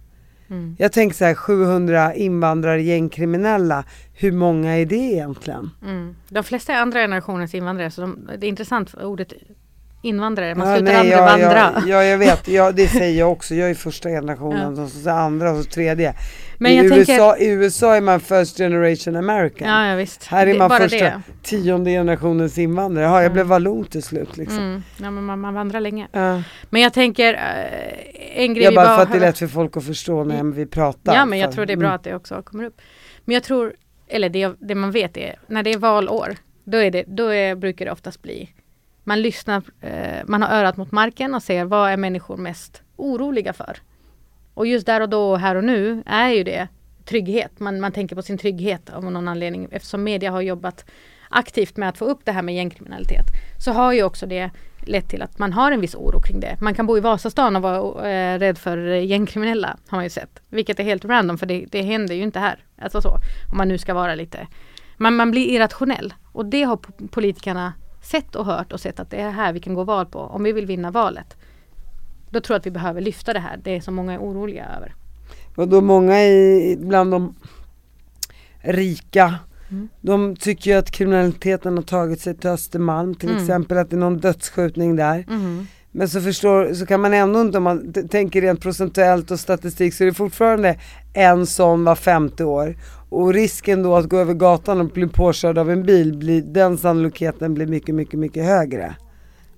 [0.51, 0.77] Mm.
[0.79, 5.71] Jag tänker så här 700 invandrare, gängkriminella, hur många är det egentligen?
[5.83, 6.17] Mm.
[6.29, 9.33] De flesta är andra generationens invandrare så de, det är intressant ordet
[10.05, 10.55] invandrare.
[10.55, 11.83] Man Ja, slutar nej, aldrig ja, vandra.
[11.87, 13.55] Ja, ja jag vet, ja, det säger jag också.
[13.55, 14.89] Jag är första generationen, Ja.
[14.89, 16.15] så andra och så tredje.
[16.59, 19.69] Men I, jag USA, tänker, I USA är man first generation American.
[19.69, 20.25] ja, ja visst.
[20.27, 21.23] Här är Det- man första det.
[21.43, 23.05] tionde generationens invandrare.
[23.07, 24.59] Ja, jag blev vallon till slut liksom.
[24.59, 24.83] Mm.
[25.03, 26.09] Ja, men man, man vandrar länge.
[26.13, 26.43] Ja.
[26.71, 29.39] Men jag tänker, eh, en grej Ja, vi bara bara för att det är lätt
[29.39, 31.15] för folk att förstå när vi pratar.
[31.15, 31.97] Ja men jag För- tror det är bra mm.
[31.97, 32.81] att det också kommer upp.
[33.25, 33.75] Men jag tror,
[34.09, 37.55] eller det, det man vet är, när det är valår, då, är det, då är,
[37.55, 38.49] brukar det oftast bli,
[39.05, 43.53] man lyssnar, eh, man har örat mot marken och ser vad är människor mest oroliga
[43.53, 43.77] för.
[44.55, 46.69] Och just där och då, här och nu, är ju det
[47.05, 47.61] trygghet.
[47.61, 49.69] Man, man tänker på sin trygghet av någon anledning.
[49.71, 50.85] Eftersom media har jobbat
[51.29, 53.27] aktivt med att få upp det här med gängkriminalitet.
[53.59, 54.51] Så har ju också det
[54.87, 56.57] lett till att man har en viss oro kring det.
[56.61, 60.11] Man kan bo i Vasastan och vara eh, rädd för eh, gängkriminella har man ju
[60.11, 60.43] sett.
[60.49, 62.65] Vilket är helt random för det, det händer ju inte här.
[62.79, 63.09] Alltså så.
[63.53, 64.47] Om man nu ska vara lite.
[64.97, 66.15] Man, man blir irrationell.
[66.33, 66.77] Och det har
[67.11, 67.73] politikerna
[68.05, 70.19] sett och hört och sett att det är här vi kan gå val på.
[70.19, 71.37] Om vi vill vinna valet.
[72.31, 73.61] Då tror jag att vi behöver lyfta det här.
[73.65, 74.95] Det som många är oroliga över.
[75.57, 77.35] Och då många i, bland de
[78.61, 79.35] rika
[79.71, 79.89] Mm.
[80.01, 83.43] De tycker ju att kriminaliteten har tagit sig till Östermalm till Mm.
[83.43, 85.25] exempel, att det är någon dödsskjutning där.
[85.91, 89.95] Men så förstår, så kan man ändå inte, om man tänker rent procentuellt och statistik,
[89.95, 90.79] så är det fortfarande
[91.15, 92.77] en sån var femte år.
[93.15, 96.79] Och risken då att gå över gatan och bli påkörd av en bil, blir, den
[96.79, 98.97] sannolikheten blir mycket, mycket, mycket högre.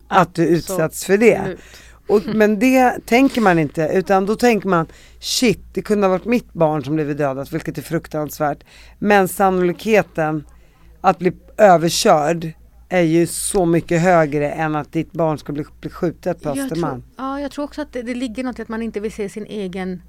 [0.09, 1.57] Att du utsätts för det.
[2.09, 4.87] Och, men det tänker man inte, utan då tänker man
[5.21, 8.65] shit, det kunde ha varit mitt barn som blivit dödat, vilket är fruktansvärt.
[8.99, 10.45] Men sannolikheten
[11.01, 12.53] att bli överkörd
[12.89, 17.03] är ju så mycket högre än att ditt barn ska bli, bli skjutet på Östermalm.
[17.17, 19.29] ja, jag tror också att det, det ligger något i att man inte vill se
[19.29, 20.03] sin egen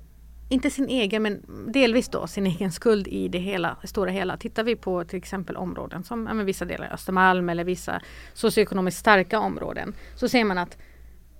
[0.50, 1.42] inte sin egen men
[1.72, 4.38] delvis då sin egen skuld i det hela, stora hela.
[4.38, 8.02] Tittar vi på till exempel områden som ja, vissa delar av Östermalm eller vissa
[8.34, 10.78] socioekonomiskt starka områden så ser man att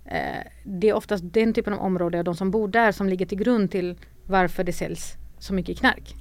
[0.04, 3.26] eh, det är oftast den typen av områden och de som bor där som ligger
[3.26, 6.14] till grund till varför det säljs så mycket knark.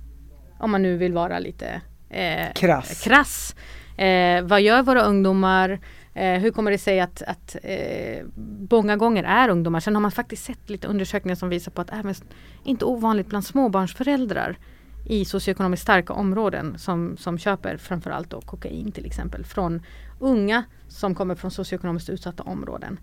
[0.60, 3.04] Om man nu vill vara lite eh, Krass.
[3.04, 3.56] krass.
[3.98, 5.80] Eh, vad gör våra ungdomar?
[6.18, 8.26] Eh, hur kommer det sig att, att eh,
[8.72, 11.94] många gånger är ungdomar, sen har man faktiskt sett lite undersökningar som visar på att
[11.94, 12.16] även
[12.64, 14.58] inte ovanligt bland småbarnsföräldrar
[15.06, 19.82] i socioekonomiskt starka områden som, som köper framförallt då kokain till exempel från
[20.20, 23.00] unga som kommer från socioekonomiskt utsatta områden.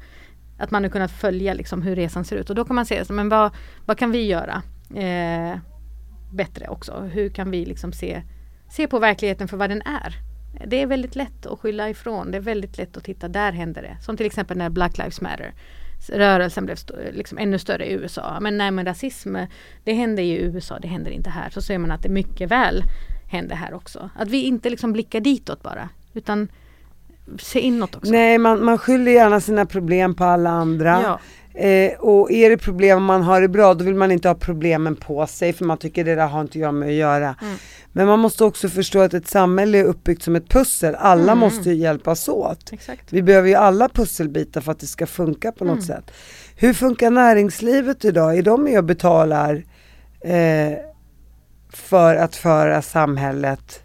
[0.59, 3.05] Att man har kunnat följa liksom hur resan ser ut och då kan man se
[3.09, 3.53] men vad,
[3.87, 4.63] vad kan vi göra
[4.95, 5.59] eh,
[6.33, 7.01] bättre också?
[7.01, 8.23] Hur kan vi liksom se,
[8.71, 10.34] se på verkligheten för vad den är?
[10.67, 12.31] Det är väldigt lätt att skylla ifrån.
[12.31, 13.97] Det är väldigt lätt att titta, där händer det.
[14.05, 15.53] Som till exempel när Black Lives Matter
[16.09, 18.39] rörelsen blev st- liksom ännu större i USA.
[18.41, 19.37] Men nej men rasism,
[19.85, 21.51] det händer i USA, det händer inte här.
[21.51, 22.83] Så ser man att det mycket väl
[23.31, 24.11] händer här också.
[24.19, 25.89] Att vi inte liksom blickar ditåt bara.
[26.15, 26.49] Utan
[27.39, 28.13] se inåt också.
[28.13, 31.01] Nej, man, man skyller gärna sina problem på alla andra.
[31.03, 31.21] Ja.
[31.57, 34.97] Eh, och är det problem man har det bra, då vill man inte ha problemen
[34.97, 37.37] på sig för man tycker det där har inte jag med att göra.
[37.43, 37.57] Mm.
[37.93, 40.95] Men man måste också förstå att ett samhälle är uppbyggt som ett pussel.
[40.95, 41.39] Alla Mm.
[41.39, 42.73] måste ju hjälpas åt.
[42.73, 43.13] Exakt.
[43.13, 45.85] Vi behöver ju alla pusselbitar för att det ska funka på något Mm.
[45.87, 46.11] sätt.
[46.57, 48.39] Hur funkar näringslivet idag?
[48.39, 49.65] Är de med och betalar
[50.21, 50.73] eh,
[51.73, 53.83] för att föra samhället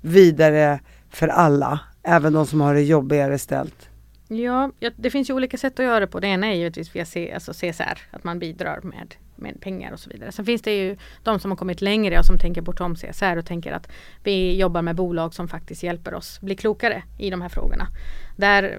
[0.00, 1.80] vidare för alla?
[2.02, 3.85] Även de som har det jobbigare ställt.
[4.28, 6.20] Ja, det finns ju olika sätt att göra det på.
[6.20, 10.00] Det ena är givetvis via C, alltså CSR, att man bidrar med, med pengar och
[10.00, 10.32] så vidare.
[10.32, 13.46] Sen finns det ju de som har kommit längre och som tänker bortom CSR och
[13.46, 13.88] tänker att
[14.24, 17.86] vi jobbar med bolag som faktiskt hjälper oss bli klokare i de här frågorna.
[18.36, 18.78] Där,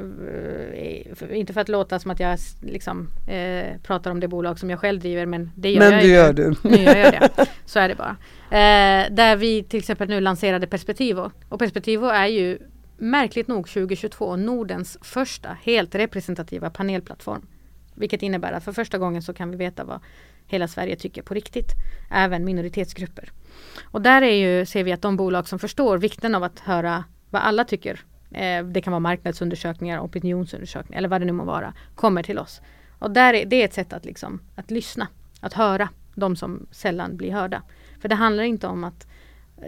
[0.73, 4.69] eh, inte för att låta som att jag liksom eh, pratar om det bolag som
[4.69, 6.13] jag själv driver men det gör Men jag det ju.
[6.13, 6.55] gör du.
[6.63, 7.45] Nu gör jag det.
[7.65, 8.15] Så är det bara.
[8.49, 11.31] Eh, där vi till exempel nu lanserade Perspectivo.
[11.49, 12.57] Och Perspectivo är ju
[12.97, 17.47] märkligt nog 2022 Nordens första helt representativa panelplattform.
[17.95, 19.99] Vilket innebär att för första gången så kan vi veta vad
[20.47, 21.71] hela Sverige tycker på riktigt.
[22.11, 23.31] Även minoritetsgrupper.
[23.83, 27.03] Och där är ju, ser vi att de bolag som förstår vikten av att höra
[27.29, 27.99] vad alla tycker.
[28.31, 31.73] Eh, det kan vara marknadsundersökningar, opinionsundersökningar eller vad det nu må vara.
[31.95, 32.61] Kommer till oss.
[32.99, 35.07] Och där är, det är ett sätt att, liksom, att lyssna.
[35.39, 37.61] Att höra de som sällan blir hörda.
[38.01, 39.07] För det handlar inte om att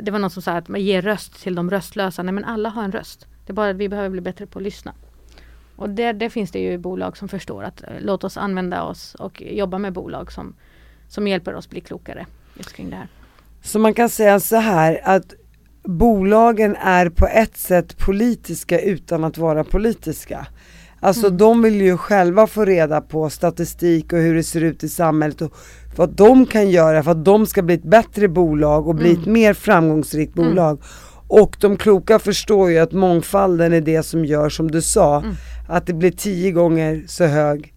[0.02, 2.24] det var någon som sa att man ger röst till de röstlösa.
[2.24, 3.28] Nej men alla har en röst.
[3.46, 4.94] Det är bara att vi behöver bli bättre på att lyssna.
[5.76, 9.16] Och det, det finns det ju bolag som förstår att eh, låt oss använda oss
[9.16, 10.56] och jobba med bolag som,
[11.08, 13.08] som hjälper oss bli klokare just kring det här.
[13.62, 15.34] Så man kan säga så här att
[15.84, 20.48] bolagen är på ett sätt politiska utan att vara politiska.
[21.02, 21.38] Alltså Mm.
[21.38, 25.42] de vill ju själva få reda på statistik och hur det ser ut i samhället
[25.42, 25.54] och
[25.96, 29.22] vad de kan göra för att de ska bli ett bättre bolag och bli Mm.
[29.22, 30.50] ett mer framgångsrikt Mm.
[30.50, 30.80] bolag.
[31.28, 35.36] Och de kloka förstår ju att mångfalden är det som gör som du sa, Mm.
[35.70, 37.74] att det blir tio gånger så hög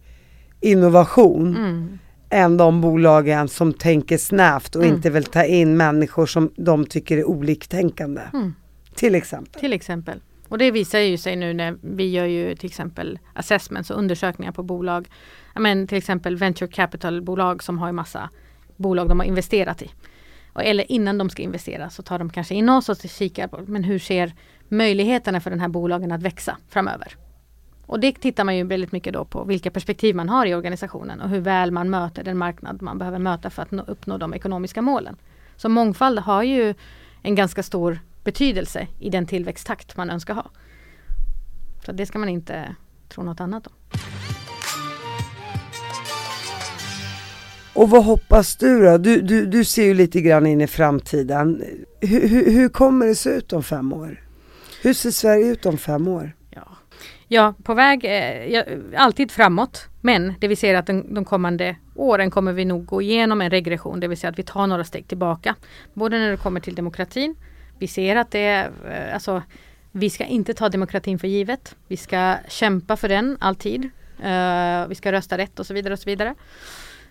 [0.60, 1.98] innovation Mm.
[2.30, 4.94] än de bolagen som tänker snävt och Mm.
[4.96, 8.20] inte vill ta in människor som de tycker är oliktänkande.
[8.34, 8.54] Mm.
[8.94, 9.60] Till exempel.
[9.60, 10.18] Till exempel.
[10.53, 14.53] Och det visar ju sig nu när vi gör ju till exempel assessments och undersökningar
[14.53, 15.09] på bolag.
[15.55, 18.30] Men till exempel venture capital bolag som har ju massa
[18.76, 19.90] bolag de har investerat i.
[20.55, 23.84] Eller innan de ska investera så tar de kanske in oss och kikar på men
[23.84, 24.32] hur ser
[24.68, 27.16] möjligheterna för den här bolagen att växa framöver.
[27.86, 31.20] Och det tittar man ju väldigt mycket då på vilka perspektiv man har i organisationen
[31.20, 34.34] och hur väl man möter den marknad man behöver möta för att nå, uppnå de
[34.34, 35.16] ekonomiska målen.
[35.57, 36.74] Så mångfald har ju
[37.22, 40.50] en ganska stor betydelse i den tillväxttakt man önskar ha.
[41.86, 42.76] Så det ska man inte
[43.08, 43.72] tro något annat om.
[47.74, 48.98] Och vad hoppas du då?
[48.98, 51.64] Du, du, du ser ju lite grann in i framtiden.
[52.00, 54.20] Hur, hur, hur kommer det se ut om fem år?
[54.82, 56.32] Hur ser Sverige ut om fem år?
[56.50, 56.68] Ja,
[57.28, 58.64] ja på väg, eh, ja,
[58.96, 59.88] alltid framåt.
[60.00, 63.50] Men det vi ser att den, de kommande åren kommer vi nog gå igenom en
[63.50, 65.54] regression, det vill säga att vi tar några steg tillbaka.
[65.94, 67.36] Både när det kommer till demokratin.
[67.82, 69.42] Vi ser att det är, eh, alltså,
[69.92, 71.76] vi ska inte ta demokratin för givet.
[71.88, 73.84] Vi ska kämpa för den alltid.
[74.22, 76.34] Eh, vi ska rösta rätt och så vidare och så vidare.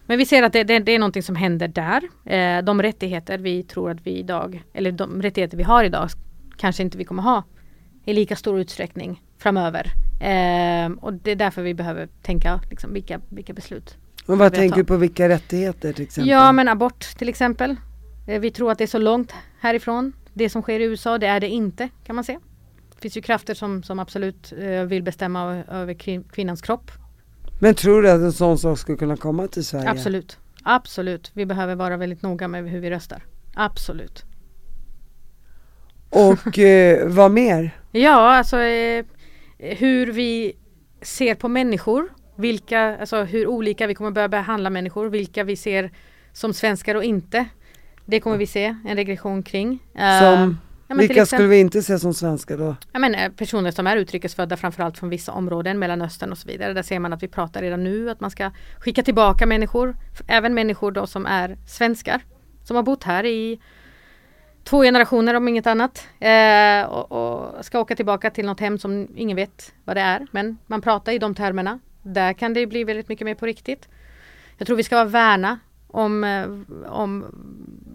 [0.05, 2.01] Men vi ser att det, det, det är någonting som händer där.
[2.25, 6.09] Eh, de rättigheter vi tror att vi idag, eller de rättigheter vi har idag,
[6.57, 7.43] kanske inte vi kommer ha
[8.05, 9.85] i lika stor utsträckning framöver.
[10.21, 13.97] Eh, och det är därför vi behöver tänka liksom, vilka, vilka beslut.
[14.25, 16.29] Och vad tänker du på vilka rättigheter till exempel?
[16.29, 17.75] Ja men abort till exempel.
[18.25, 20.13] Vi tror att det är så långt härifrån.
[20.33, 22.37] Det som sker i USA, det är det inte kan man se.
[22.95, 26.91] Det finns ju krafter som, som absolut eh, vill bestämma över kvin- kvinnans kropp.
[27.59, 29.89] Men tror du att en sån sak skulle kunna komma till Sverige?
[29.89, 30.37] Absolut.
[30.63, 31.31] Absolut.
[31.33, 33.23] Vi behöver vara väldigt noga med hur vi röstar.
[33.55, 34.25] Absolut.
[36.09, 37.71] Och eh, vad mer?
[37.91, 39.05] Ja, alltså eh,
[39.57, 40.53] hur vi
[41.01, 42.09] ser på människor.
[42.35, 45.09] Vilka, alltså hur olika vi kommer börja behandla människor.
[45.09, 45.91] Vilka vi ser
[46.33, 47.45] som svenskar och inte.
[48.05, 49.79] Det kommer vi se en regression kring.
[49.95, 52.75] Eh, Som, ja, vilka skulle vi inte se som svenskar då?
[52.91, 56.73] Ja, men, eh, personer som är utrikesfödda framförallt från vissa områden, Mellanöstern och så vidare.
[56.73, 59.95] Där ser man att vi pratar redan nu att man ska skicka tillbaka människor.
[60.27, 62.21] Även människor då som är svenskar.
[62.63, 63.59] Som har bott här i
[64.63, 66.07] två generationer om inget annat.
[66.19, 70.27] Eh, och, och ska åka tillbaka till något hem som ingen vet vad det är.
[70.31, 71.79] Men man pratar i de termerna.
[72.01, 73.87] Där kan det bli väldigt mycket mer på riktigt.
[74.57, 76.47] Jag tror vi ska vara värna om, eh,
[76.91, 77.25] om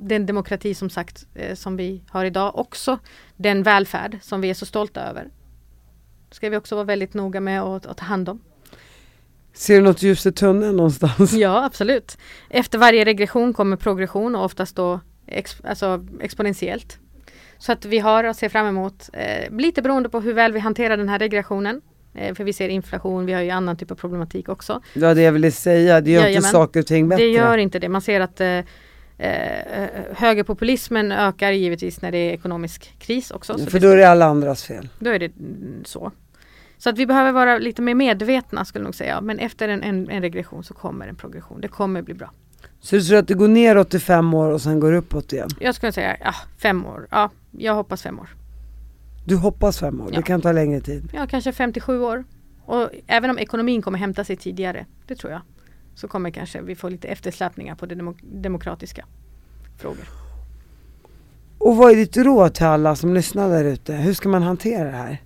[0.08, 2.58] den demokrati som sagt eh, som vi har idag.
[2.58, 2.98] Också
[3.36, 5.28] den välfärd som vi är så stolta över.
[6.30, 8.40] Ska vi också vara väldigt noga med att, att ta hand om.
[9.52, 11.32] Ser du något ljus i tunneln någonstans?
[11.32, 12.18] Ja absolut.
[12.50, 16.98] Efter varje regression kommer progression och oftast då ex, alltså exponentiellt.
[17.58, 20.58] Så att vi har att se fram emot, eh, lite beroende på hur väl vi
[20.58, 21.80] hanterar den här regressionen.
[22.14, 24.82] Eh, för vi ser inflation, vi har ju annan typ av problematik också.
[24.94, 26.50] Ja det jag ville säga, det gör inte Jajamän.
[26.50, 27.24] saker och ting bättre.
[27.24, 27.88] Det gör inte det.
[27.88, 28.60] Man ser att eh,
[29.18, 33.58] eh, högerpopulismen ökar givetvis när det är ekonomisk kris också.
[33.58, 34.88] Så För då är det alla andras fel.
[34.98, 36.12] Då är det mm, så.
[36.78, 39.20] Så att vi behöver vara lite mer medvetna skulle jag nog säga.
[39.20, 41.60] Men efter en, en, en regression så kommer en progression.
[41.60, 42.30] Det kommer bli bra.
[42.80, 45.48] Så du tror att det går neråt i fem år och sen går uppåt igen?
[45.60, 47.06] Jag skulle säga ja, fem år.
[47.10, 48.28] Ja, jag hoppas fem år.
[49.24, 50.16] Du hoppas fem år, Ja.
[50.16, 51.08] det kan ta längre tid.
[51.12, 52.24] Ja, kanske 57 år.
[52.64, 55.40] Och även om ekonomin kommer hämta sig tidigare, det tror jag,
[55.96, 59.06] så kommer kanske vi få lite eftersläpningar på det demo- demokratiska
[59.78, 60.04] frågor.
[61.58, 63.92] Och vad är ditt råd till alla som lyssnar där ute?
[63.94, 65.22] Hur ska man hantera det här?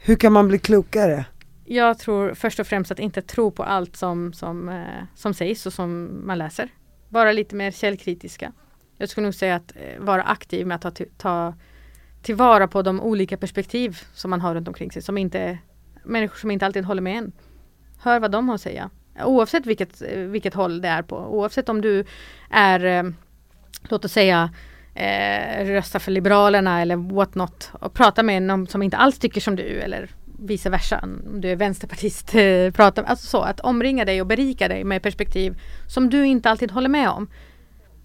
[0.00, 1.24] Hur kan man bli klokare?
[1.64, 5.66] Jag tror först och främst att inte tro på allt som, som, eh, som sägs
[5.66, 6.68] och som man läser.
[7.08, 8.52] Vara lite mer källkritiska.
[8.98, 11.54] Jag skulle nog säga att eh, vara aktiv med att ta, ta
[12.22, 15.02] tillvara på de olika perspektiv som man har runt omkring sig.
[15.02, 15.58] Som inte,
[16.04, 17.32] människor som inte alltid håller med en.
[17.98, 18.90] Hör vad de har att säga.
[19.24, 21.16] Oavsett vilket, vilket håll det är på.
[21.16, 22.04] Oavsett om du
[22.50, 23.10] är, eh,
[23.88, 24.50] låt oss säga,
[24.94, 27.70] eh, röstar för Liberalerna eller what not.
[27.72, 31.00] Och prata med någon som inte alls tycker som du eller vice versa.
[31.02, 32.34] Om du är vänsterpartist.
[32.34, 36.50] Eh, prata, alltså så, att omringa dig och berika dig med perspektiv som du inte
[36.50, 37.28] alltid håller med om.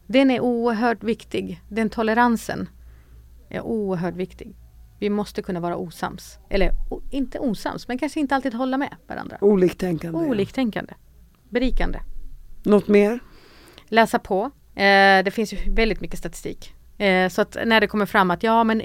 [0.07, 1.61] Den är oerhört viktig.
[1.69, 2.69] Den toleransen
[3.49, 4.55] är oerhört viktig.
[5.01, 6.39] Vi måste kunna vara osams.
[6.49, 6.71] Eller
[7.11, 9.37] inte osams, men kanske inte alltid hålla med varandra.
[9.41, 10.19] Oliktänkande.
[10.19, 10.93] Oliktänkande.
[11.49, 11.99] Berikande.
[12.63, 13.19] Något mer?
[13.87, 14.43] Läsa på.
[14.75, 16.73] Eh, det finns ju väldigt mycket statistik.
[16.97, 18.81] Eh, så att när det kommer fram att ja men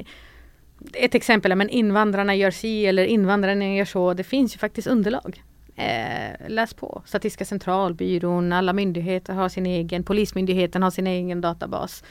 [0.93, 4.15] ett exempel är men invandrarna gör si eller invandrarna gör så.
[4.15, 5.43] Det finns ju faktiskt underlag.
[5.75, 7.03] Eh, läs på.
[7.07, 12.05] Statistiska centralbyrån, alla myndigheter har sin egen, Polismyndigheten har sin egen databas.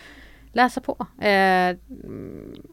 [0.55, 1.07] Läsa på.
[1.25, 1.75] Eh,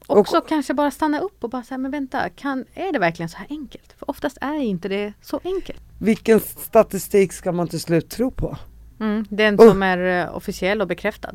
[0.07, 3.37] också kanske bara stanna upp och bara säga men vänta, kan, är det verkligen så
[3.37, 3.95] här enkelt?
[3.99, 5.81] För ofta oftast är inte det så enkelt.
[5.99, 8.57] Vilken statistik ska man till slut tro på?
[9.01, 9.69] Mm, den Oh.
[9.69, 11.33] som är eh, officiell och bekräftad.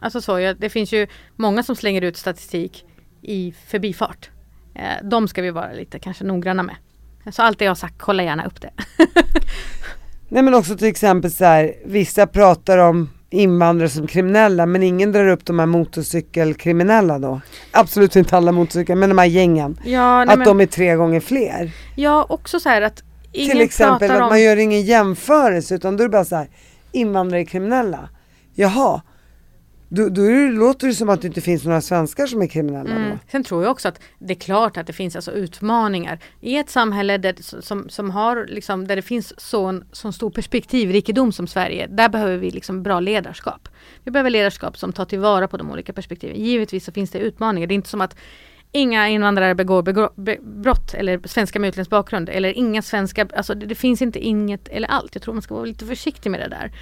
[0.00, 2.84] Alltså så, ja, det finns ju många som slänger ut statistik
[3.22, 4.30] i förbifart.
[4.74, 6.76] Eh, de ska vi vara lite kanske noggranna med.
[7.30, 8.70] Så allt det jag har sagt, kolla gärna upp det.
[10.28, 15.12] Nej men också till exempel så här, vissa pratar om invandrare som kriminella men ingen
[15.12, 17.40] drar upp de här motorcykelkriminella då.
[17.70, 19.80] Absolut inte alla motorcyklar men de här gängen.
[19.84, 21.70] Ja, att de är tre gånger fler.
[21.96, 23.02] ja också så här att
[23.32, 24.28] ingen till exempel att om...
[24.28, 26.48] man gör ingen jämförelse utan då är det bara så här,
[26.92, 28.08] invandrare är kriminella.
[28.54, 29.02] Jaha,
[29.88, 32.90] då, då det, låter det som att det inte finns några svenskar som är kriminella
[32.90, 33.10] Mm.
[33.10, 33.18] då.
[33.30, 36.70] Sen tror jag också att det är klart att det finns alltså utmaningar i ett
[36.70, 41.86] samhälle där, som, som har liksom, där det finns sån, sån stor perspektivrikedom som Sverige.
[41.86, 43.68] Där behöver vi liksom bra ledarskap.
[44.04, 46.36] Vi behöver ledarskap som tar tillvara på de olika perspektiven.
[46.36, 47.66] Givetvis så finns det utmaningar.
[47.66, 48.16] Det är inte som att
[48.72, 53.54] inga invandrare begår begå, be, brott eller svenska med utländsk bakgrund eller inga svenska, alltså
[53.54, 55.14] det, det finns inte inget eller allt.
[55.14, 56.72] Jag tror man ska vara lite försiktig med det där.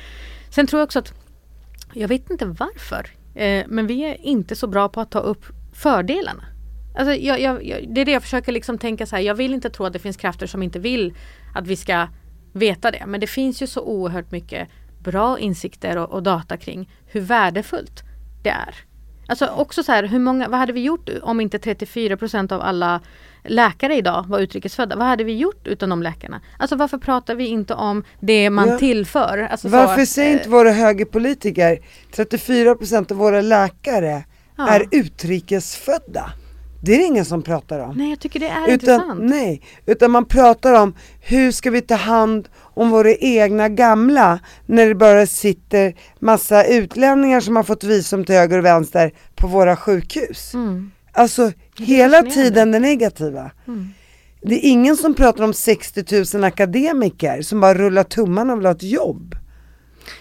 [0.55, 1.26] Sen tror jag också att
[1.97, 3.11] jag vet inte varför.
[3.35, 6.45] Eh, men vi är inte så bra på att ta upp fördelarna.
[6.99, 9.23] Alltså jag, jag, jag, det är det jag försöker liksom tänka så här.
[9.23, 11.15] Jag vill inte tro att det finns krafter som inte vill
[11.55, 12.07] att vi ska
[12.53, 13.05] veta det.
[13.07, 14.69] Men det finns ju så oerhört mycket
[14.99, 18.03] bra insikter och, och data kring hur värdefullt
[18.43, 18.75] det är.
[19.29, 22.61] Alltså också så här, hur många, vad hade vi gjort om inte 34 procent av
[22.61, 23.01] alla
[23.49, 24.97] läkare idag var utrikesfödda?
[24.97, 26.41] Vad hade vi gjort utan de läkarna?
[26.59, 28.79] Alltså varför pratar vi inte om det man Ja.
[28.79, 29.49] tillför?
[29.51, 31.79] Alltså så, Varför säger eh, inte våra högerpolitiker
[32.17, 34.25] 34% av våra läkare
[34.59, 34.69] Ja.
[34.69, 36.31] är utrikesfödda?
[36.83, 37.97] Det är det ingen som pratar om.
[37.97, 39.21] Nej jag tycker det är utan, intressant.
[39.23, 44.87] nej, utan man pratar om hur ska vi ta hand om våra egna gamla när
[44.89, 49.77] det bara sitter massa utlänningar som har fått visum till höger och vänster på våra
[49.77, 50.55] sjukhus.
[50.55, 50.91] Mm.
[51.17, 53.51] Alltså hela tiden det negativa.
[53.67, 53.89] Mm.
[54.43, 58.67] Det är ingen som pratar om 60 000 akademiker som bara rullar tummarna och vill
[58.67, 59.35] ha ett jobb.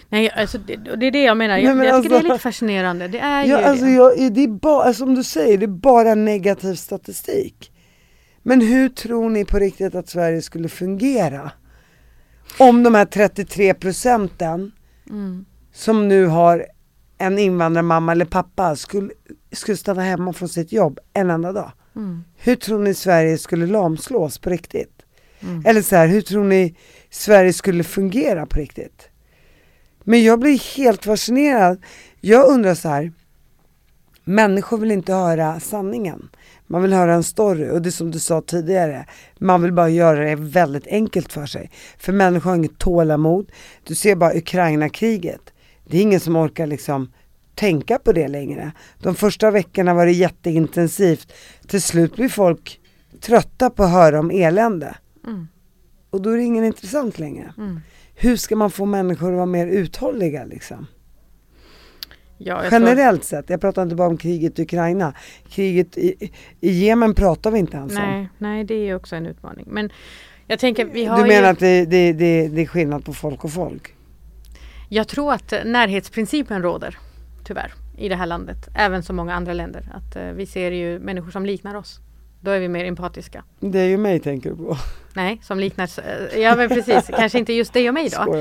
[0.08, 1.54] Nej, alltså det, det är det jag menar.
[1.54, 3.08] Nej, Jag, men jag tycker det alltså- är lite fascinerande.
[3.08, 3.90] Det är Ja, ju alltså det.
[3.92, 7.72] jag, det är bara, som du säger, det är bara negativ statistik.
[8.42, 11.50] Men hur tror ni på riktigt att Sverige skulle fungera?
[12.58, 14.72] Om de här 33 procenten
[15.10, 15.44] Mm.
[15.74, 16.66] som nu har
[17.18, 19.10] en invandrarmamma eller pappa skulle,
[19.56, 21.72] skulle stanna hemma från sitt jobb en enda dag.
[21.96, 22.24] Mm.
[22.36, 25.02] Hur tror ni Sverige skulle lamslås på riktigt?
[25.40, 25.62] Mm.
[25.66, 26.76] Eller så här, hur tror ni
[27.10, 29.08] Sverige skulle fungera på riktigt?
[30.04, 31.82] Men jag blir helt fascinerad.
[32.20, 33.12] Jag undrar så här.
[34.24, 36.28] Människor vill inte höra sanningen.
[36.66, 39.06] Man vill höra en story och det är som du sa tidigare.
[39.38, 41.70] Man vill bara göra det väldigt enkelt för sig.
[41.98, 43.52] För människor har inget tålamod.
[43.84, 45.52] Du ser bara Ukraina-kriget.
[45.84, 47.12] Det är ingen som orkar liksom
[47.56, 48.72] tänka på det längre.
[48.98, 51.32] De första veckorna var det jätteintensivt.
[51.66, 52.80] Till slut blir folk
[53.20, 54.96] trötta på att höra om elände.
[55.26, 55.48] Mm.
[56.10, 57.54] Och då är det ingen intressant längre.
[57.58, 57.80] Mm.
[58.14, 60.86] Hur ska man få människor att vara mer uthålliga liksom?
[62.38, 65.14] Ja, jag tror- Generellt sett, jag pratar inte bara om kriget i Ukraina.
[65.48, 66.30] Kriget i,
[66.60, 68.02] i Jemen pratar vi inte ens om.
[68.02, 69.66] Nej, nej, det är också en utmaning.
[69.70, 69.90] Men
[70.46, 73.12] jag tänker, vi har Du menar ju, att det, det, det, det är skillnad på
[73.12, 73.94] folk och folk?
[74.88, 76.98] Jag tror att närhetsprincipen råder,
[77.46, 78.68] tyvärr, i det här landet.
[78.74, 79.88] Även så många andra länder.
[79.94, 82.00] Att eh, vi ser ju människor som liknar oss.
[82.40, 83.44] Då är vi mer empatiska.
[83.60, 84.76] Det är ju mig tänker du på.
[85.14, 85.88] Nej, som liknar...
[86.34, 88.34] eh, Ja men precis, kanske inte just dig och mig då.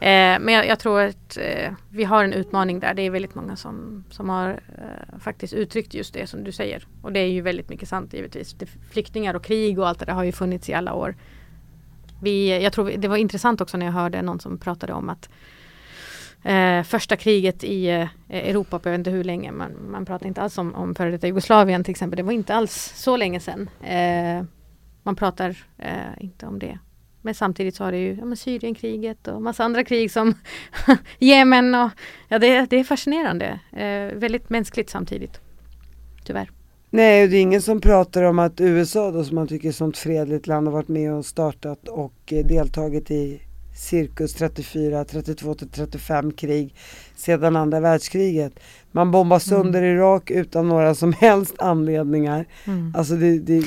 [0.00, 2.94] Eh, men jag, jag tror att eh, vi har en utmaning där.
[2.94, 6.86] Det är väldigt många som, som har eh, faktiskt uttryckt just det som du säger.
[7.02, 8.52] Och det är ju väldigt mycket sant givetvis.
[8.52, 11.16] Det, flyktingar och krig och allt det där har ju funnits i alla år.
[12.22, 15.28] Vi, jag tror det var intressant också när jag hörde någon som pratade om att
[16.44, 19.52] eh, första kriget i eh, Europa på jag vet inte hur länge.
[19.52, 22.16] Man, man pratar inte alls om, om före detta Jugoslavien till exempel.
[22.16, 23.70] Det var inte alls så länge sedan.
[23.82, 24.44] Eh,
[25.02, 26.78] man pratar eh, inte om det.
[27.22, 30.34] Men samtidigt så har det ju ja, Syrienkriget och massa andra krig som
[31.18, 31.90] Jemen och
[32.28, 33.60] ja, det, det är fascinerande.
[33.72, 35.40] Eh, väldigt mänskligt samtidigt.
[36.24, 36.50] Tyvärr.
[36.90, 39.76] Nej, det är ingen som pratar om att USA då som man tycker är ett
[39.76, 43.40] sånt fredligt land har varit med och startat och eh, deltagit i
[43.78, 46.74] cirkus 34, 32 till 35 krig
[47.16, 48.52] sedan andra världskriget.
[48.92, 52.46] Man bombar sönder Irak utan några som helst anledningar.
[52.94, 53.64] Alltså det, det,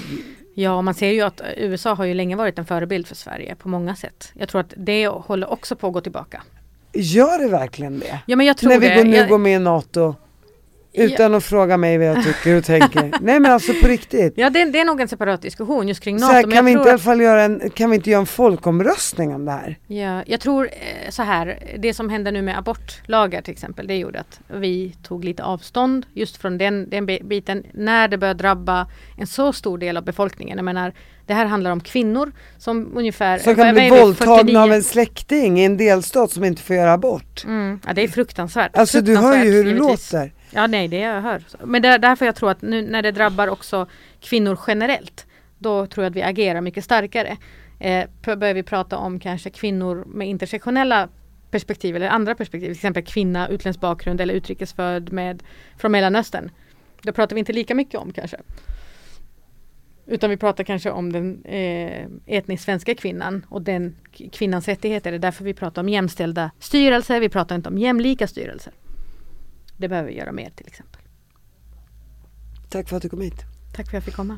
[0.54, 3.70] Ja, man ser ju att USA har ju länge varit en förebild för Sverige på
[3.70, 4.32] många sätt.
[4.34, 6.42] Jag tror att det håller också på att gå tillbaka.
[6.94, 8.20] gör det verkligen det?
[8.26, 8.96] Ja, men jag tror När vi det.
[8.96, 10.16] går, nu jag, går med i NATO
[10.94, 13.12] utan att fråga mig vad jag tycker och tänker.
[13.22, 14.34] Nej men alltså på riktigt.
[14.36, 16.36] Ja, det, det är nog en separat diskussion just kring Så NATO.
[16.36, 19.36] här, kan, vi inte i alla fall göra en, kan vi inte göra en folkomröstning
[19.36, 19.78] om det här?
[19.88, 23.96] Ja, jag tror eh, så här, det som hände nu med abortlagar till exempel, det
[23.98, 28.38] gjorde att vi tog lite avstånd just från den, den bi- biten när det började
[28.44, 28.88] drabba
[29.18, 30.58] en så stor del av befolkningen.
[30.58, 30.94] Jag menar,
[31.32, 34.58] Det här handlar om kvinnor som ungefär Som kan bli våldtagna 49?
[34.58, 37.44] av en släkting i en delstat som inte får göra abort.
[37.46, 38.78] Mm, ja det är fruktansvärt.
[38.78, 40.14] Alltså du hör Fruktansvärt, ju hur det givetvis.
[40.14, 40.32] låter.
[40.52, 41.44] Ja nej det jag hör.
[41.64, 43.88] Men det är därför jag tror att nu när det drabbar också
[44.22, 45.26] kvinnor generellt
[45.58, 47.38] då tror jag att vi agerar mycket starkare.
[47.80, 48.06] Eh,
[48.38, 51.08] börjar vi prata om kanske kvinnor med intersektionella
[51.52, 55.44] perspektiv eller andra perspektiv, till exempel kvinna, utländsk bakgrund eller utrikesfödd med,
[55.78, 56.52] från Mellanöstern.
[57.02, 58.38] Då pratar vi inte lika mycket om kanske.
[60.12, 63.96] Utan vi pratar kanske om den eh, etniskt svenska kvinnan och den
[64.32, 65.12] kvinnans rättigheter.
[65.12, 68.74] Det är därför vi pratar om jämställda styrelser, vi pratar inte om jämlika styrelser.
[69.78, 71.02] Det behöver vi göra mer till exempel.
[72.70, 73.42] Tack för att du kom hit.
[73.76, 74.38] Tack för att jag fick komma.